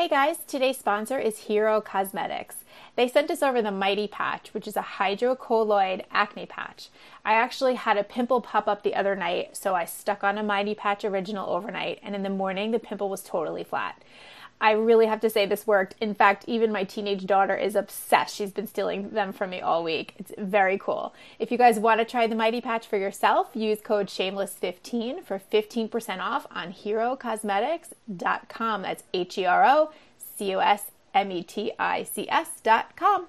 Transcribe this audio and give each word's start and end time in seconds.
Hey 0.00 0.08
guys, 0.08 0.38
today's 0.46 0.78
sponsor 0.78 1.18
is 1.18 1.40
Hero 1.40 1.82
Cosmetics. 1.82 2.64
They 2.96 3.06
sent 3.06 3.30
us 3.30 3.42
over 3.42 3.60
the 3.60 3.70
Mighty 3.70 4.08
Patch, 4.08 4.54
which 4.54 4.66
is 4.66 4.74
a 4.74 4.80
hydrocolloid 4.96 6.06
acne 6.10 6.46
patch. 6.46 6.88
I 7.22 7.34
actually 7.34 7.74
had 7.74 7.98
a 7.98 8.02
pimple 8.02 8.40
pop 8.40 8.66
up 8.66 8.82
the 8.82 8.94
other 8.94 9.14
night, 9.14 9.58
so 9.58 9.74
I 9.74 9.84
stuck 9.84 10.24
on 10.24 10.38
a 10.38 10.42
Mighty 10.42 10.74
Patch 10.74 11.04
Original 11.04 11.50
overnight, 11.50 11.98
and 12.02 12.14
in 12.14 12.22
the 12.22 12.30
morning 12.30 12.70
the 12.70 12.78
pimple 12.78 13.10
was 13.10 13.22
totally 13.22 13.62
flat. 13.62 14.02
I 14.60 14.72
really 14.72 15.06
have 15.06 15.20
to 15.20 15.30
say 15.30 15.46
this 15.46 15.66
worked. 15.66 15.94
In 16.00 16.14
fact, 16.14 16.44
even 16.46 16.70
my 16.70 16.84
teenage 16.84 17.26
daughter 17.26 17.56
is 17.56 17.74
obsessed. 17.74 18.36
She's 18.36 18.52
been 18.52 18.66
stealing 18.66 19.08
them 19.10 19.32
from 19.32 19.48
me 19.50 19.60
all 19.60 19.82
week. 19.82 20.14
It's 20.18 20.32
very 20.38 20.76
cool. 20.76 21.14
If 21.38 21.50
you 21.50 21.58
guys 21.58 21.78
want 21.78 22.00
to 22.00 22.04
try 22.04 22.26
the 22.26 22.34
Mighty 22.34 22.60
Patch 22.60 22.86
for 22.86 22.98
yourself, 22.98 23.48
use 23.54 23.80
code 23.80 24.08
shameless15 24.08 25.24
for 25.24 25.38
15% 25.38 26.20
off 26.20 26.46
on 26.50 26.72
herocosmetics.com. 26.72 28.82
That's 28.82 29.04
H 29.14 29.38
E 29.38 29.46
R 29.46 29.64
O 29.64 29.92
C 30.36 30.54
O 30.54 30.58
S 30.58 30.90
M 31.14 31.32
E 31.32 31.42
T 31.42 31.72
I 31.78 32.02
C 32.02 32.28
S.com. 32.28 33.26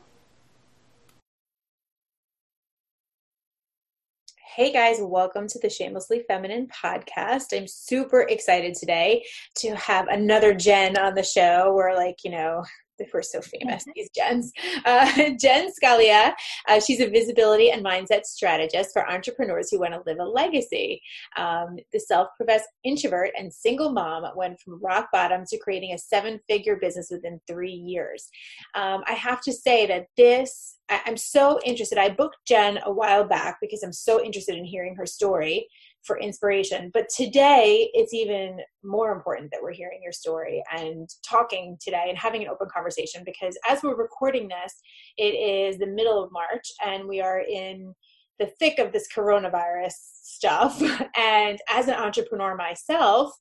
Hey 4.53 4.73
guys, 4.73 4.97
welcome 4.99 5.47
to 5.47 5.59
the 5.59 5.69
Shamelessly 5.69 6.25
Feminine 6.27 6.67
podcast. 6.67 7.57
I'm 7.57 7.69
super 7.69 8.23
excited 8.23 8.75
today 8.75 9.23
to 9.59 9.73
have 9.77 10.09
another 10.09 10.53
Jen 10.53 10.97
on 10.97 11.15
the 11.15 11.23
show. 11.23 11.71
We're 11.73 11.95
like, 11.95 12.17
you 12.25 12.31
know, 12.31 12.65
we're 13.13 13.21
so 13.21 13.41
famous, 13.41 13.85
these 13.95 14.09
Jens. 14.15 14.51
Uh, 14.85 15.05
Jen 15.39 15.69
Scalia, 15.71 16.33
uh, 16.67 16.79
she's 16.79 16.99
a 16.99 17.09
visibility 17.09 17.71
and 17.71 17.83
mindset 17.83 18.25
strategist 18.25 18.91
for 18.93 19.09
entrepreneurs 19.09 19.69
who 19.69 19.79
want 19.79 19.93
to 19.93 20.01
live 20.05 20.19
a 20.19 20.23
legacy. 20.23 21.01
Um, 21.37 21.77
the 21.93 21.99
self 21.99 22.29
professed 22.37 22.67
introvert 22.83 23.31
and 23.37 23.53
single 23.53 23.91
mom 23.91 24.23
went 24.35 24.59
from 24.59 24.81
rock 24.81 25.09
bottom 25.11 25.43
to 25.47 25.57
creating 25.57 25.93
a 25.93 25.97
seven 25.97 26.39
figure 26.49 26.77
business 26.77 27.09
within 27.11 27.39
three 27.47 27.73
years. 27.73 28.29
Um, 28.75 29.03
I 29.07 29.13
have 29.13 29.41
to 29.41 29.53
say 29.53 29.85
that 29.87 30.07
this, 30.17 30.77
I, 30.89 31.01
I'm 31.05 31.17
so 31.17 31.59
interested. 31.65 31.97
I 31.97 32.09
booked 32.09 32.37
Jen 32.47 32.79
a 32.83 32.91
while 32.91 33.23
back 33.23 33.57
because 33.61 33.83
I'm 33.83 33.93
so 33.93 34.23
interested 34.23 34.55
in 34.55 34.65
hearing 34.65 34.95
her 34.95 35.05
story 35.05 35.67
for 36.03 36.19
inspiration. 36.19 36.89
But 36.93 37.09
today, 37.15 37.89
it's 37.93 38.13
even 38.13 38.57
more 38.83 39.11
important 39.11 39.51
that 39.51 39.61
we're 39.61 39.73
hearing 39.73 39.99
your 40.01 40.11
story 40.11 40.63
and 40.75 41.09
talking 41.27 41.77
today 41.81 42.05
and 42.09 42.17
having 42.17 42.41
an 42.41 42.49
open 42.49 42.67
conversation 42.73 43.23
because 43.25 43.57
as 43.67 43.83
we're 43.83 43.95
recording 43.95 44.47
this, 44.47 44.73
it 45.17 45.33
is 45.33 45.77
the 45.77 45.87
middle 45.87 46.23
of 46.23 46.31
March 46.31 46.67
and 46.85 47.07
we 47.07 47.21
are 47.21 47.41
in 47.41 47.93
the 48.39 48.51
thick 48.59 48.79
of 48.79 48.91
this 48.91 49.07
coronavirus 49.15 49.93
stuff. 50.23 50.81
And 51.17 51.59
as 51.69 51.87
an 51.87 51.93
entrepreneur 51.93 52.55
myself, 52.55 53.31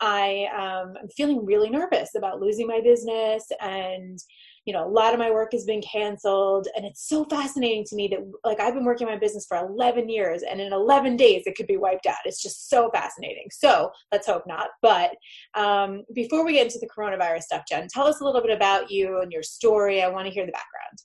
I 0.00 0.46
um, 0.56 0.94
am 0.96 1.08
feeling 1.16 1.44
really 1.44 1.68
nervous 1.68 2.10
about 2.16 2.40
losing 2.40 2.66
my 2.66 2.80
business 2.80 3.44
and 3.60 4.18
you 4.66 4.72
know, 4.72 4.84
a 4.84 4.90
lot 4.90 5.14
of 5.14 5.20
my 5.20 5.30
work 5.30 5.52
has 5.52 5.64
been 5.64 5.80
canceled. 5.80 6.66
And 6.76 6.84
it's 6.84 7.08
so 7.08 7.24
fascinating 7.24 7.84
to 7.84 7.96
me 7.96 8.08
that, 8.08 8.18
like, 8.44 8.60
I've 8.60 8.74
been 8.74 8.84
working 8.84 9.06
my 9.06 9.16
business 9.16 9.46
for 9.48 9.56
11 9.56 10.08
years 10.08 10.42
and 10.42 10.60
in 10.60 10.72
11 10.72 11.16
days 11.16 11.44
it 11.46 11.56
could 11.56 11.68
be 11.68 11.76
wiped 11.76 12.06
out. 12.06 12.16
It's 12.24 12.42
just 12.42 12.68
so 12.68 12.90
fascinating. 12.92 13.46
So 13.52 13.92
let's 14.10 14.26
hope 14.26 14.42
not. 14.46 14.68
But 14.82 15.12
um, 15.54 16.02
before 16.12 16.44
we 16.44 16.54
get 16.54 16.66
into 16.66 16.80
the 16.80 16.88
coronavirus 16.88 17.42
stuff, 17.42 17.62
Jen, 17.68 17.86
tell 17.88 18.08
us 18.08 18.20
a 18.20 18.24
little 18.24 18.42
bit 18.42 18.50
about 18.50 18.90
you 18.90 19.20
and 19.20 19.30
your 19.30 19.44
story. 19.44 20.02
I 20.02 20.08
want 20.08 20.26
to 20.26 20.34
hear 20.34 20.44
the 20.44 20.52
background. 20.52 20.98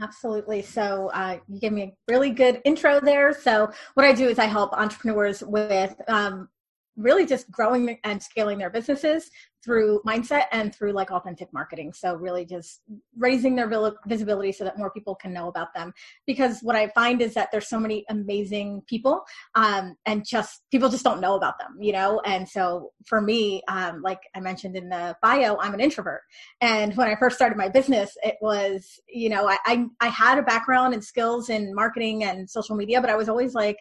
Absolutely. 0.00 0.62
So 0.62 1.10
uh, 1.12 1.38
you 1.48 1.60
gave 1.60 1.72
me 1.72 1.82
a 1.82 1.92
really 2.08 2.30
good 2.30 2.62
intro 2.64 3.00
there. 3.00 3.34
So 3.34 3.70
what 3.94 4.06
I 4.06 4.12
do 4.12 4.28
is 4.28 4.38
I 4.38 4.46
help 4.46 4.72
entrepreneurs 4.72 5.42
with 5.42 5.94
um, 6.08 6.48
really 6.96 7.26
just 7.26 7.50
growing 7.50 7.98
and 8.04 8.22
scaling 8.22 8.58
their 8.58 8.70
businesses 8.70 9.30
through 9.64 10.00
mindset 10.04 10.44
and 10.50 10.74
through 10.74 10.92
like 10.92 11.12
authentic 11.12 11.52
marketing. 11.52 11.92
So 11.92 12.14
really 12.14 12.44
just 12.44 12.82
raising 13.16 13.54
their 13.54 13.70
visibility 14.06 14.50
so 14.50 14.64
that 14.64 14.76
more 14.76 14.90
people 14.90 15.14
can 15.14 15.32
know 15.32 15.48
about 15.48 15.72
them. 15.74 15.92
Because 16.26 16.60
what 16.62 16.74
I 16.74 16.88
find 16.88 17.22
is 17.22 17.34
that 17.34 17.50
there's 17.52 17.68
so 17.68 17.78
many 17.78 18.04
amazing 18.08 18.82
people, 18.88 19.22
um, 19.54 19.96
and 20.04 20.26
just 20.26 20.62
people 20.70 20.88
just 20.88 21.04
don't 21.04 21.20
know 21.20 21.34
about 21.34 21.58
them, 21.58 21.76
you 21.80 21.92
know. 21.92 22.20
And 22.24 22.48
so 22.48 22.90
for 23.06 23.20
me, 23.20 23.62
um, 23.68 24.02
like 24.02 24.20
I 24.34 24.40
mentioned 24.40 24.76
in 24.76 24.88
the 24.88 25.16
bio, 25.22 25.56
I'm 25.60 25.74
an 25.74 25.80
introvert. 25.80 26.22
And 26.60 26.96
when 26.96 27.08
I 27.08 27.14
first 27.14 27.36
started 27.36 27.56
my 27.56 27.68
business, 27.68 28.16
it 28.22 28.36
was, 28.40 29.00
you 29.08 29.28
know, 29.28 29.48
I 29.48 29.58
I, 29.64 29.86
I 30.00 30.08
had 30.08 30.38
a 30.38 30.42
background 30.42 30.92
and 30.92 31.04
skills 31.04 31.48
in 31.48 31.74
marketing 31.74 32.24
and 32.24 32.50
social 32.50 32.74
media, 32.74 33.00
but 33.00 33.10
I 33.10 33.16
was 33.16 33.28
always 33.28 33.54
like 33.54 33.76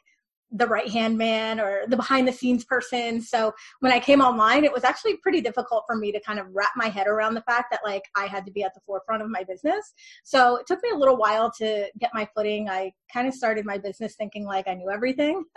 the 0.51 0.67
right 0.67 0.89
hand 0.89 1.17
man 1.17 1.59
or 1.59 1.83
the 1.87 1.95
behind 1.95 2.27
the 2.27 2.31
scenes 2.31 2.65
person. 2.65 3.21
So 3.21 3.53
when 3.79 3.91
I 3.91 3.99
came 3.99 4.21
online, 4.21 4.65
it 4.65 4.73
was 4.73 4.83
actually 4.83 5.17
pretty 5.17 5.41
difficult 5.41 5.83
for 5.87 5.95
me 5.95 6.11
to 6.11 6.19
kind 6.19 6.39
of 6.39 6.47
wrap 6.51 6.71
my 6.75 6.87
head 6.87 7.07
around 7.07 7.35
the 7.35 7.41
fact 7.41 7.67
that 7.71 7.81
like 7.85 8.03
I 8.15 8.25
had 8.25 8.45
to 8.45 8.51
be 8.51 8.63
at 8.63 8.73
the 8.73 8.81
forefront 8.85 9.21
of 9.21 9.29
my 9.29 9.43
business. 9.43 9.93
So 10.23 10.57
it 10.57 10.67
took 10.67 10.83
me 10.83 10.89
a 10.89 10.97
little 10.97 11.17
while 11.17 11.51
to 11.59 11.89
get 11.99 12.11
my 12.13 12.27
footing. 12.35 12.69
I 12.69 12.91
kind 13.13 13.27
of 13.27 13.33
started 13.33 13.65
my 13.65 13.77
business 13.77 14.15
thinking 14.15 14.45
like 14.45 14.67
I 14.67 14.73
knew 14.73 14.89
everything. 14.89 15.43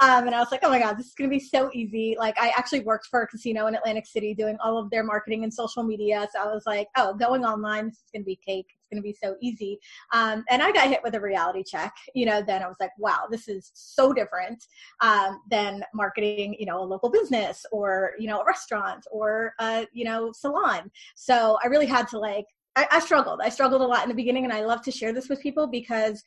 um, 0.00 0.26
and 0.26 0.34
I 0.34 0.40
was 0.40 0.50
like, 0.50 0.60
oh 0.62 0.70
my 0.70 0.78
God, 0.78 0.98
this 0.98 1.06
is 1.06 1.14
going 1.14 1.30
to 1.30 1.34
be 1.34 1.40
so 1.40 1.70
easy. 1.72 2.16
Like 2.18 2.38
I 2.38 2.52
actually 2.56 2.80
worked 2.80 3.06
for 3.06 3.22
a 3.22 3.26
casino 3.26 3.66
in 3.66 3.74
Atlantic 3.74 4.06
City 4.06 4.34
doing 4.34 4.56
all 4.62 4.78
of 4.78 4.90
their 4.90 5.04
marketing 5.04 5.44
and 5.44 5.52
social 5.52 5.82
media. 5.82 6.28
So 6.34 6.42
I 6.42 6.52
was 6.52 6.64
like, 6.66 6.88
oh, 6.96 7.14
going 7.14 7.44
online, 7.44 7.86
this 7.86 7.96
is 7.96 8.10
going 8.12 8.22
to 8.22 8.26
be 8.26 8.38
cake 8.46 8.68
going 8.94 9.02
to 9.02 9.08
be 9.08 9.16
so 9.22 9.36
easy. 9.40 9.78
Um, 10.12 10.44
and 10.50 10.62
I 10.62 10.72
got 10.72 10.88
hit 10.88 11.00
with 11.02 11.14
a 11.14 11.20
reality 11.20 11.62
check. 11.64 11.94
You 12.14 12.26
know, 12.26 12.42
then 12.42 12.62
I 12.62 12.68
was 12.68 12.76
like, 12.80 12.90
wow, 12.98 13.26
this 13.30 13.48
is 13.48 13.70
so 13.74 14.12
different 14.12 14.64
um, 15.00 15.40
than 15.50 15.82
marketing, 15.94 16.56
you 16.58 16.66
know, 16.66 16.80
a 16.80 16.84
local 16.84 17.10
business 17.10 17.64
or, 17.72 18.12
you 18.18 18.26
know, 18.26 18.40
a 18.40 18.44
restaurant 18.44 19.06
or, 19.10 19.54
a, 19.60 19.86
you 19.92 20.04
know, 20.04 20.32
salon. 20.32 20.90
So 21.14 21.58
I 21.62 21.68
really 21.68 21.86
had 21.86 22.08
to 22.08 22.18
like, 22.18 22.46
I, 22.76 22.86
I 22.90 23.00
struggled. 23.00 23.40
I 23.42 23.48
struggled 23.48 23.82
a 23.82 23.86
lot 23.86 24.02
in 24.02 24.08
the 24.08 24.14
beginning 24.14 24.44
and 24.44 24.52
I 24.52 24.64
love 24.64 24.82
to 24.82 24.90
share 24.90 25.12
this 25.12 25.28
with 25.28 25.40
people 25.40 25.66
because 25.66 26.22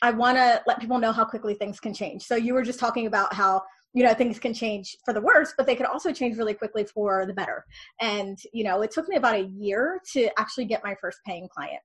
I 0.00 0.12
want 0.12 0.36
to 0.36 0.62
let 0.66 0.80
people 0.80 0.98
know 0.98 1.12
how 1.12 1.24
quickly 1.24 1.54
things 1.54 1.80
can 1.80 1.92
change. 1.92 2.22
So 2.22 2.36
you 2.36 2.54
were 2.54 2.62
just 2.62 2.78
talking 2.78 3.06
about 3.06 3.34
how 3.34 3.62
you 3.94 4.04
know 4.04 4.14
things 4.14 4.38
can 4.38 4.52
change 4.52 4.96
for 5.04 5.14
the 5.14 5.20
worse 5.20 5.54
but 5.56 5.66
they 5.66 5.74
could 5.74 5.86
also 5.86 6.12
change 6.12 6.36
really 6.36 6.54
quickly 6.54 6.84
for 6.84 7.24
the 7.26 7.32
better 7.32 7.64
and 8.00 8.38
you 8.52 8.62
know 8.62 8.82
it 8.82 8.90
took 8.90 9.08
me 9.08 9.16
about 9.16 9.34
a 9.34 9.44
year 9.44 10.00
to 10.12 10.28
actually 10.38 10.66
get 10.66 10.84
my 10.84 10.94
first 11.00 11.18
paying 11.26 11.48
client 11.48 11.80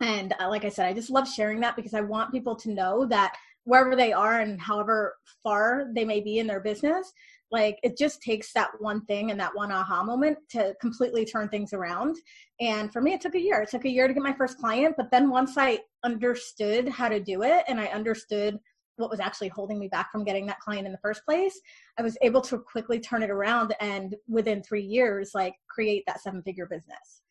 and 0.00 0.34
uh, 0.40 0.48
like 0.48 0.64
I 0.64 0.68
said, 0.68 0.86
I 0.86 0.92
just 0.92 1.10
love 1.10 1.28
sharing 1.28 1.60
that 1.60 1.76
because 1.76 1.94
I 1.94 2.00
want 2.00 2.32
people 2.32 2.56
to 2.56 2.70
know 2.70 3.06
that 3.06 3.34
wherever 3.64 3.96
they 3.96 4.12
are 4.12 4.40
and 4.40 4.60
however 4.60 5.16
far 5.42 5.88
they 5.94 6.04
may 6.04 6.20
be 6.20 6.38
in 6.38 6.46
their 6.46 6.60
business, 6.60 7.12
like 7.50 7.78
it 7.82 7.96
just 7.96 8.20
takes 8.22 8.52
that 8.52 8.70
one 8.80 9.04
thing 9.06 9.30
and 9.30 9.38
that 9.38 9.54
one 9.54 9.70
aha 9.70 10.02
moment 10.02 10.38
to 10.50 10.74
completely 10.80 11.24
turn 11.24 11.48
things 11.48 11.72
around. 11.72 12.16
And 12.60 12.92
for 12.92 13.00
me, 13.00 13.12
it 13.12 13.20
took 13.20 13.34
a 13.34 13.40
year. 13.40 13.62
It 13.62 13.70
took 13.70 13.84
a 13.84 13.90
year 13.90 14.08
to 14.08 14.14
get 14.14 14.22
my 14.22 14.32
first 14.32 14.58
client. 14.58 14.94
But 14.96 15.10
then 15.10 15.30
once 15.30 15.56
I 15.56 15.78
understood 16.04 16.88
how 16.88 17.08
to 17.08 17.20
do 17.20 17.42
it 17.42 17.64
and 17.68 17.80
I 17.80 17.86
understood 17.86 18.58
what 18.96 19.10
was 19.10 19.20
actually 19.20 19.48
holding 19.48 19.78
me 19.78 19.88
back 19.88 20.10
from 20.10 20.24
getting 20.24 20.46
that 20.46 20.60
client 20.60 20.86
in 20.86 20.92
the 20.92 20.98
first 20.98 21.24
place, 21.24 21.60
I 21.98 22.02
was 22.02 22.16
able 22.22 22.40
to 22.42 22.58
quickly 22.58 22.98
turn 22.98 23.22
it 23.22 23.30
around 23.30 23.74
and 23.80 24.16
within 24.28 24.62
three 24.62 24.82
years, 24.82 25.32
like 25.34 25.54
create 25.68 26.04
that 26.06 26.20
seven 26.22 26.42
figure 26.42 26.66
business. 26.66 27.22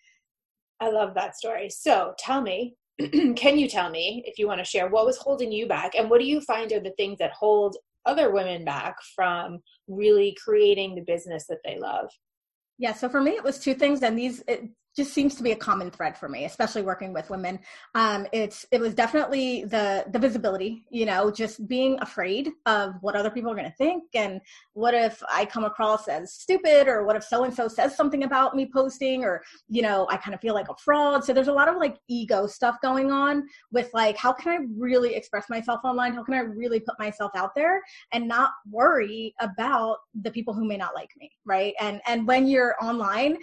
I 0.80 0.90
love 0.90 1.13
that 1.16 1.38
story. 1.38 1.69
So 1.69 2.13
tell 2.18 2.41
me, 2.41 2.75
can 3.36 3.58
you 3.58 3.68
tell 3.68 3.90
me, 3.90 4.24
if 4.25 4.38
you 4.38 4.47
want 4.47 4.59
to 4.59 4.66
share, 4.66 4.90
what 4.90 5.06
was 5.06 5.18
holding 5.18 5.52
you 5.52 5.68
back 5.68 5.96
and 5.96 6.09
what 6.09 6.19
do 6.19 6.28
you 6.28 6.41
find 6.41 6.72
are 6.72 6.80
the 6.80 6.94
things 6.97 7.18
that 7.19 7.31
hold 7.31 7.78
other 8.06 8.31
women 8.31 8.63
back 8.63 8.96
from 9.16 9.59
really 9.88 10.36
creating 10.44 10.96
the 10.96 11.02
business 11.02 11.46
that 11.47 11.59
they 11.66 11.80
love? 11.80 12.09
Yeah, 12.78 12.94
so 12.94 13.09
for 13.09 13.22
me, 13.22 13.31
it 13.31 13.44
was 13.44 13.59
two 13.59 13.74
things, 13.74 14.03
and 14.03 14.18
these 14.18 14.44
it 14.47 14.63
just 14.95 15.13
seems 15.13 15.35
to 15.35 15.44
be 15.44 15.51
a 15.51 15.56
common 15.56 15.91
thread 15.91 16.17
for 16.17 16.28
me, 16.28 16.45
especially 16.45 16.81
working 16.81 17.13
with 17.13 17.29
women. 17.29 17.59
Um, 17.94 18.28
it's 18.33 18.66
it 18.72 18.81
was 18.81 18.94
definitely 18.94 19.66
the 19.66 20.06
the 20.11 20.19
visibility, 20.19 20.83
you 20.89 21.06
know, 21.06 21.31
just 21.31 21.67
being 21.67 21.97
afraid 22.01 22.51
of 22.66 22.95
what 23.01 23.16
other 23.16 23.29
people 23.29 23.51
are 23.51 23.56
going 23.56 23.69
to 23.69 23.78
think, 23.78 24.03
and 24.16 24.41
what 24.73 24.94
if 24.94 25.22
I 25.29 25.45
come 25.45 25.63
across 25.63 26.07
as 26.07 26.33
stupid, 26.33 26.88
or 26.88 27.06
what 27.06 27.16
if 27.16 27.23
so 27.23 27.44
and 27.44 27.53
so 27.53 27.67
says 27.67 27.95
something 27.95 28.23
about 28.23 28.56
me 28.56 28.69
posting, 28.72 29.24
or 29.24 29.44
you 29.69 29.81
know, 29.81 30.07
I 30.09 30.18
kind 30.18 30.33
of 30.33 30.42
feel 30.42 30.53
like 30.53 30.69
a 30.69 30.75
fraud. 30.75 31.24
So 31.24 31.33
there's 31.33 31.48
a 31.48 31.53
lot 31.53 31.68
of 31.68 31.77
like 31.77 31.98
ego 32.07 32.48
stuff 32.48 32.77
going 32.81 33.12
on 33.12 33.48
with 33.71 33.89
like, 33.94 34.18
how 34.18 34.33
can 34.33 34.51
I 34.51 34.65
really 34.77 35.15
express 35.15 35.50
myself 35.50 35.81
online? 35.83 36.13
How 36.13 36.24
can 36.24 36.33
I 36.33 36.39
really 36.39 36.80
put 36.80 36.98
myself 37.00 37.31
out 37.36 37.53
there 37.56 37.81
and 38.12 38.27
not 38.27 38.51
worry 38.69 39.33
about 39.39 39.98
the 40.21 40.31
people 40.31 40.53
who 40.53 40.65
may 40.65 40.77
not 40.77 40.95
like 40.95 41.12
me, 41.19 41.31
right? 41.45 41.74
And 41.80 42.01
and 42.07 42.27
when 42.27 42.48
you're 42.48 42.56
you're 42.56 42.75
online, 42.81 43.38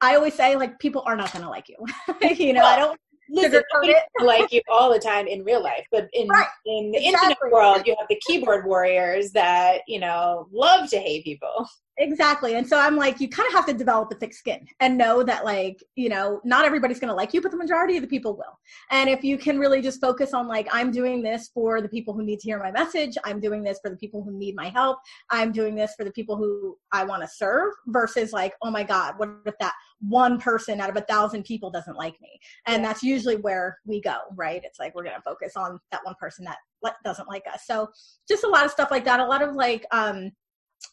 I 0.00 0.16
always 0.16 0.34
say 0.34 0.56
like 0.56 0.78
people 0.78 1.02
are 1.06 1.16
not 1.16 1.32
going 1.32 1.44
to 1.44 1.50
like 1.50 1.68
you. 1.68 1.76
you 2.36 2.52
know, 2.52 2.62
well, 2.62 2.72
I 2.72 2.76
don't 2.76 3.00
listen, 3.30 3.62
it. 3.82 4.02
like 4.24 4.52
you 4.52 4.60
all 4.70 4.92
the 4.92 4.98
time 4.98 5.26
in 5.26 5.44
real 5.44 5.62
life, 5.62 5.86
but 5.90 6.08
in 6.12 6.28
right. 6.28 6.46
in 6.66 6.90
the 6.90 6.98
exactly. 6.98 7.08
internet 7.08 7.52
world, 7.52 7.82
you 7.86 7.94
have 7.98 8.08
the 8.08 8.20
keyboard 8.26 8.66
warriors 8.66 9.32
that 9.32 9.80
you 9.86 10.00
know 10.00 10.48
love 10.52 10.88
to 10.90 10.98
hate 10.98 11.24
people. 11.24 11.66
Exactly. 12.02 12.54
And 12.54 12.66
so 12.66 12.78
I'm 12.78 12.96
like, 12.96 13.20
you 13.20 13.28
kind 13.28 13.46
of 13.48 13.52
have 13.52 13.66
to 13.66 13.74
develop 13.74 14.10
a 14.10 14.14
thick 14.14 14.32
skin 14.32 14.66
and 14.80 14.96
know 14.96 15.22
that, 15.22 15.44
like, 15.44 15.84
you 15.96 16.08
know, 16.08 16.40
not 16.44 16.64
everybody's 16.64 16.98
going 16.98 17.10
to 17.10 17.14
like 17.14 17.34
you, 17.34 17.42
but 17.42 17.50
the 17.50 17.58
majority 17.58 17.96
of 17.98 18.02
the 18.02 18.08
people 18.08 18.34
will. 18.38 18.58
And 18.90 19.10
if 19.10 19.22
you 19.22 19.36
can 19.36 19.58
really 19.58 19.82
just 19.82 20.00
focus 20.00 20.32
on, 20.32 20.48
like, 20.48 20.66
I'm 20.72 20.90
doing 20.90 21.20
this 21.20 21.50
for 21.52 21.82
the 21.82 21.90
people 21.90 22.14
who 22.14 22.22
need 22.22 22.38
to 22.40 22.48
hear 22.48 22.58
my 22.58 22.70
message, 22.72 23.18
I'm 23.22 23.38
doing 23.38 23.62
this 23.62 23.80
for 23.82 23.90
the 23.90 23.98
people 23.98 24.24
who 24.24 24.32
need 24.32 24.56
my 24.56 24.70
help, 24.70 24.96
I'm 25.28 25.52
doing 25.52 25.74
this 25.74 25.92
for 25.94 26.04
the 26.04 26.10
people 26.12 26.38
who 26.38 26.74
I 26.90 27.04
want 27.04 27.20
to 27.22 27.28
serve, 27.28 27.74
versus, 27.88 28.32
like, 28.32 28.54
oh 28.62 28.70
my 28.70 28.82
God, 28.82 29.16
what 29.18 29.28
if 29.44 29.58
that 29.60 29.74
one 30.00 30.40
person 30.40 30.80
out 30.80 30.88
of 30.88 30.96
a 30.96 31.02
thousand 31.02 31.44
people 31.44 31.70
doesn't 31.70 31.98
like 31.98 32.18
me? 32.22 32.40
And 32.66 32.82
that's 32.82 33.02
usually 33.02 33.36
where 33.36 33.76
we 33.84 34.00
go, 34.00 34.16
right? 34.36 34.62
It's 34.64 34.78
like, 34.78 34.94
we're 34.94 35.04
going 35.04 35.16
to 35.16 35.22
focus 35.22 35.52
on 35.54 35.78
that 35.92 36.00
one 36.04 36.14
person 36.18 36.46
that 36.46 36.56
doesn't 37.04 37.28
like 37.28 37.44
us. 37.52 37.64
So 37.66 37.90
just 38.26 38.42
a 38.44 38.48
lot 38.48 38.64
of 38.64 38.70
stuff 38.70 38.90
like 38.90 39.04
that. 39.04 39.20
A 39.20 39.26
lot 39.26 39.42
of, 39.42 39.54
like, 39.54 39.84
um, 39.92 40.30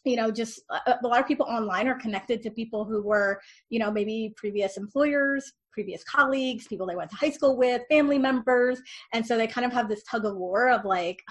you 0.04 0.16
know 0.16 0.30
just 0.30 0.60
a, 0.86 0.94
a, 1.02 1.06
lot 1.06 1.20
of 1.20 1.26
people 1.26 1.46
online 1.48 1.88
are 1.88 1.98
connected 1.98 2.42
to 2.42 2.50
people 2.50 2.84
who 2.84 3.02
were 3.02 3.40
you 3.70 3.78
know 3.78 3.90
maybe 3.90 4.32
previous 4.36 4.76
employers 4.76 5.54
previous 5.78 6.02
colleagues 6.02 6.66
people 6.66 6.88
they 6.88 6.96
went 6.96 7.08
to 7.08 7.16
high 7.16 7.30
school 7.30 7.56
with 7.56 7.82
family 7.88 8.18
members. 8.18 8.80
And 9.12 9.24
so 9.24 9.36
they 9.36 9.46
kind 9.46 9.64
of 9.64 9.72
have 9.72 9.88
this 9.88 10.02
tug 10.02 10.24
of 10.24 10.36
war 10.36 10.70
of 10.70 10.84
like 10.84 11.22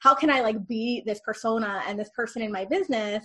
how 0.00 0.14
can 0.14 0.30
i 0.30 0.40
like 0.40 0.66
be 0.66 1.02
this 1.06 1.20
persona 1.24 1.80
and 1.86 1.96
this 1.96 2.10
person 2.16 2.42
in 2.42 2.50
my 2.50 2.64
business? 2.64 3.24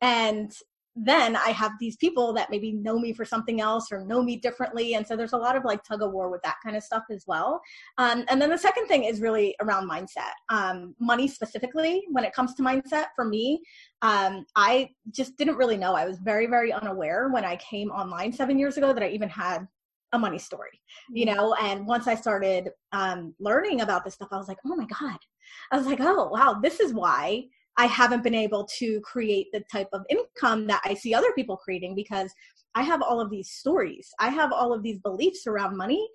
And 0.00 0.50
then 0.96 1.36
I 1.36 1.50
have 1.50 1.72
these 1.78 1.96
people 1.96 2.32
that 2.32 2.50
maybe 2.50 2.72
know 2.72 2.98
me 2.98 3.12
for 3.12 3.24
something 3.24 3.60
else 3.60 3.92
or 3.92 4.04
know 4.06 4.22
me 4.22 4.36
differently. 4.36 4.94
And 4.94 5.06
so 5.06 5.14
there's 5.14 5.34
a 5.34 5.38
lot 5.38 5.54
of 5.54 5.64
like 5.64 5.84
tug 5.84 6.02
of 6.02 6.12
war 6.12 6.30
with 6.30 6.42
that 6.42 6.56
kind 6.64 6.74
of 6.74 6.82
stuff 6.82 7.04
as 7.10 7.24
well. 7.26 7.60
Um, 7.98 8.24
and 8.28 8.40
then 8.40 8.48
the 8.48 8.56
second 8.56 8.86
thing 8.86 9.04
is 9.04 9.20
really 9.20 9.54
around 9.60 9.88
mindset. 9.90 10.32
Um, 10.48 10.94
money 10.98 11.28
specifically, 11.28 12.04
when 12.10 12.24
it 12.24 12.32
comes 12.32 12.54
to 12.54 12.62
mindset, 12.62 13.06
for 13.14 13.26
me, 13.26 13.62
um, 14.00 14.46
I 14.56 14.90
just 15.10 15.36
didn't 15.36 15.56
really 15.56 15.76
know. 15.76 15.94
I 15.94 16.06
was 16.06 16.18
very, 16.18 16.46
very 16.46 16.72
unaware 16.72 17.28
when 17.28 17.44
I 17.44 17.56
came 17.56 17.90
online 17.90 18.32
seven 18.32 18.58
years 18.58 18.78
ago 18.78 18.94
that 18.94 19.02
I 19.02 19.08
even 19.08 19.28
had 19.28 19.66
a 20.12 20.18
money 20.18 20.38
story, 20.38 20.80
you 21.10 21.26
mm-hmm. 21.26 21.36
know. 21.36 21.54
And 21.54 21.86
once 21.86 22.06
I 22.06 22.14
started 22.14 22.70
um, 22.92 23.34
learning 23.38 23.82
about 23.82 24.04
this 24.04 24.14
stuff, 24.14 24.28
I 24.32 24.38
was 24.38 24.48
like, 24.48 24.58
oh 24.64 24.76
my 24.76 24.86
God. 24.86 25.18
I 25.70 25.76
was 25.76 25.86
like, 25.86 26.00
oh, 26.00 26.28
wow, 26.28 26.58
this 26.62 26.80
is 26.80 26.94
why 26.94 27.44
I 27.76 27.86
haven't 27.86 28.22
been 28.22 28.34
able 28.34 28.66
to 28.78 29.00
create 29.00 29.48
the 29.52 29.62
type 29.70 29.88
of 29.92 30.04
income 30.08 30.66
that 30.68 30.80
I 30.84 30.94
see 30.94 31.14
other 31.14 31.32
people 31.34 31.56
creating 31.56 31.94
because 31.94 32.32
I 32.74 32.82
have 32.82 33.02
all 33.02 33.20
of 33.20 33.30
these 33.30 33.50
stories. 33.50 34.08
I 34.18 34.28
have 34.28 34.52
all 34.52 34.72
of 34.72 34.82
these 34.82 34.98
beliefs 34.98 35.46
around 35.46 35.76
money 35.76 36.06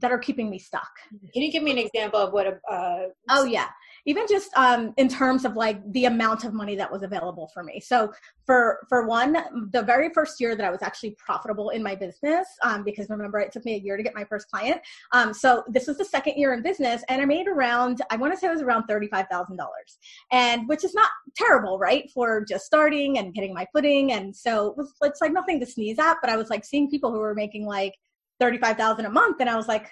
that 0.00 0.12
are 0.12 0.18
keeping 0.18 0.50
me 0.50 0.58
stuck. 0.58 0.90
Can 1.32 1.42
you 1.42 1.50
give 1.50 1.62
me 1.62 1.70
an 1.70 1.78
example 1.78 2.20
of 2.20 2.32
what 2.32 2.46
a 2.46 2.72
uh, 2.72 3.06
Oh 3.30 3.44
yeah 3.44 3.68
even 4.06 4.24
just 4.28 4.50
um, 4.56 4.94
in 4.96 5.08
terms 5.08 5.44
of 5.44 5.54
like 5.56 5.80
the 5.92 6.06
amount 6.06 6.44
of 6.44 6.54
money 6.54 6.76
that 6.76 6.90
was 6.90 7.02
available 7.02 7.50
for 7.52 7.62
me. 7.62 7.80
So 7.80 8.12
for 8.46 8.78
for 8.88 9.06
one, 9.06 9.36
the 9.72 9.82
very 9.82 10.10
first 10.14 10.40
year 10.40 10.54
that 10.54 10.64
I 10.64 10.70
was 10.70 10.82
actually 10.82 11.16
profitable 11.18 11.70
in 11.70 11.82
my 11.82 11.94
business, 11.94 12.46
um, 12.62 12.84
because 12.84 13.10
remember 13.10 13.40
it 13.40 13.52
took 13.52 13.64
me 13.64 13.74
a 13.74 13.78
year 13.78 13.96
to 13.96 14.02
get 14.02 14.14
my 14.14 14.24
first 14.24 14.48
client. 14.48 14.80
Um, 15.12 15.34
so 15.34 15.64
this 15.68 15.86
was 15.88 15.98
the 15.98 16.04
second 16.04 16.36
year 16.36 16.54
in 16.54 16.62
business, 16.62 17.02
and 17.08 17.20
I 17.20 17.24
made 17.24 17.48
around 17.48 18.00
I 18.10 18.16
want 18.16 18.32
to 18.32 18.38
say 18.38 18.46
it 18.46 18.52
was 18.52 18.62
around 18.62 18.86
thirty 18.86 19.08
five 19.08 19.26
thousand 19.30 19.56
dollars, 19.56 19.98
and 20.30 20.68
which 20.68 20.84
is 20.84 20.94
not 20.94 21.10
terrible, 21.34 21.78
right, 21.78 22.08
for 22.14 22.44
just 22.48 22.64
starting 22.64 23.18
and 23.18 23.34
getting 23.34 23.52
my 23.52 23.66
footing. 23.74 24.12
And 24.12 24.34
so 24.34 24.68
it 24.68 24.76
was 24.76 24.94
it's 25.02 25.20
like 25.20 25.32
nothing 25.32 25.58
to 25.60 25.66
sneeze 25.66 25.98
at, 25.98 26.18
but 26.20 26.30
I 26.30 26.36
was 26.36 26.48
like 26.48 26.64
seeing 26.64 26.88
people 26.88 27.10
who 27.10 27.18
were 27.18 27.34
making 27.34 27.66
like 27.66 27.94
35,000 28.40 29.06
a 29.06 29.10
month. 29.10 29.36
And 29.40 29.48
I 29.48 29.56
was 29.56 29.68
like 29.68 29.88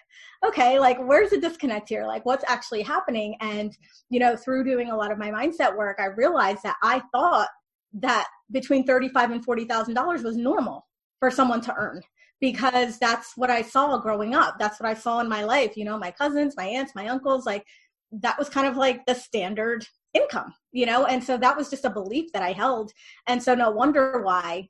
okay 0.47 0.79
like 0.79 0.99
where's 0.99 1.31
the 1.31 1.41
disconnect 1.41 1.89
here? 1.89 2.07
Like 2.07 2.25
what's 2.25 2.45
actually 2.49 2.83
happening? 2.83 3.37
And 3.41 3.77
you 4.11 4.21
know 4.21 4.37
through 4.37 4.65
doing 4.65 4.91
a 4.91 4.97
lot 4.97 5.13
of 5.13 5.19
my 5.19 5.31
mindset 5.31 5.77
work 5.77 5.99
I 6.01 6.07
realized 6.07 6.63
that 6.65 6.77
I 6.83 7.03
thought 7.13 7.49
that 7.95 8.27
between 8.51 8.85
35 8.85 9.31
and 9.31 9.45
40,000 9.45 9.95
dollars 9.95 10.23
was 10.23 10.37
normal 10.37 10.87
for 11.21 11.31
someone 11.31 11.61
to 11.63 11.75
earn 11.75 12.03
because 12.41 12.99
that's 12.99 13.33
what 13.37 13.51
I 13.51 13.63
saw 13.63 13.97
growing 13.99 14.35
up. 14.35 14.57
That's 14.59 14.81
what 14.81 14.89
I 14.89 14.95
saw 14.95 15.21
in 15.21 15.29
my 15.29 15.45
life 15.45 15.77
you 15.77 15.85
know 15.85 15.99
my 15.99 16.11
cousins 16.11 16.55
my 16.57 16.67
aunts 16.67 16.95
my 16.95 17.09
uncles 17.09 17.47
like 17.47 17.65
that 18.13 18.39
was 18.39 18.49
kind 18.49 18.67
of 18.67 18.77
like 18.77 19.05
the 19.07 19.15
standard 19.15 19.87
income 20.13 20.55
you 20.75 20.85
know? 20.85 21.07
And 21.07 21.25
so 21.25 21.39
that 21.39 21.57
was 21.57 21.71
just 21.71 21.87
a 21.87 21.91
belief 21.91 22.33
that 22.33 22.43
I 22.43 22.53
held. 22.53 22.93
And 23.27 23.43
so 23.43 23.55
no 23.55 23.71
wonder 23.71 24.21
why 24.23 24.69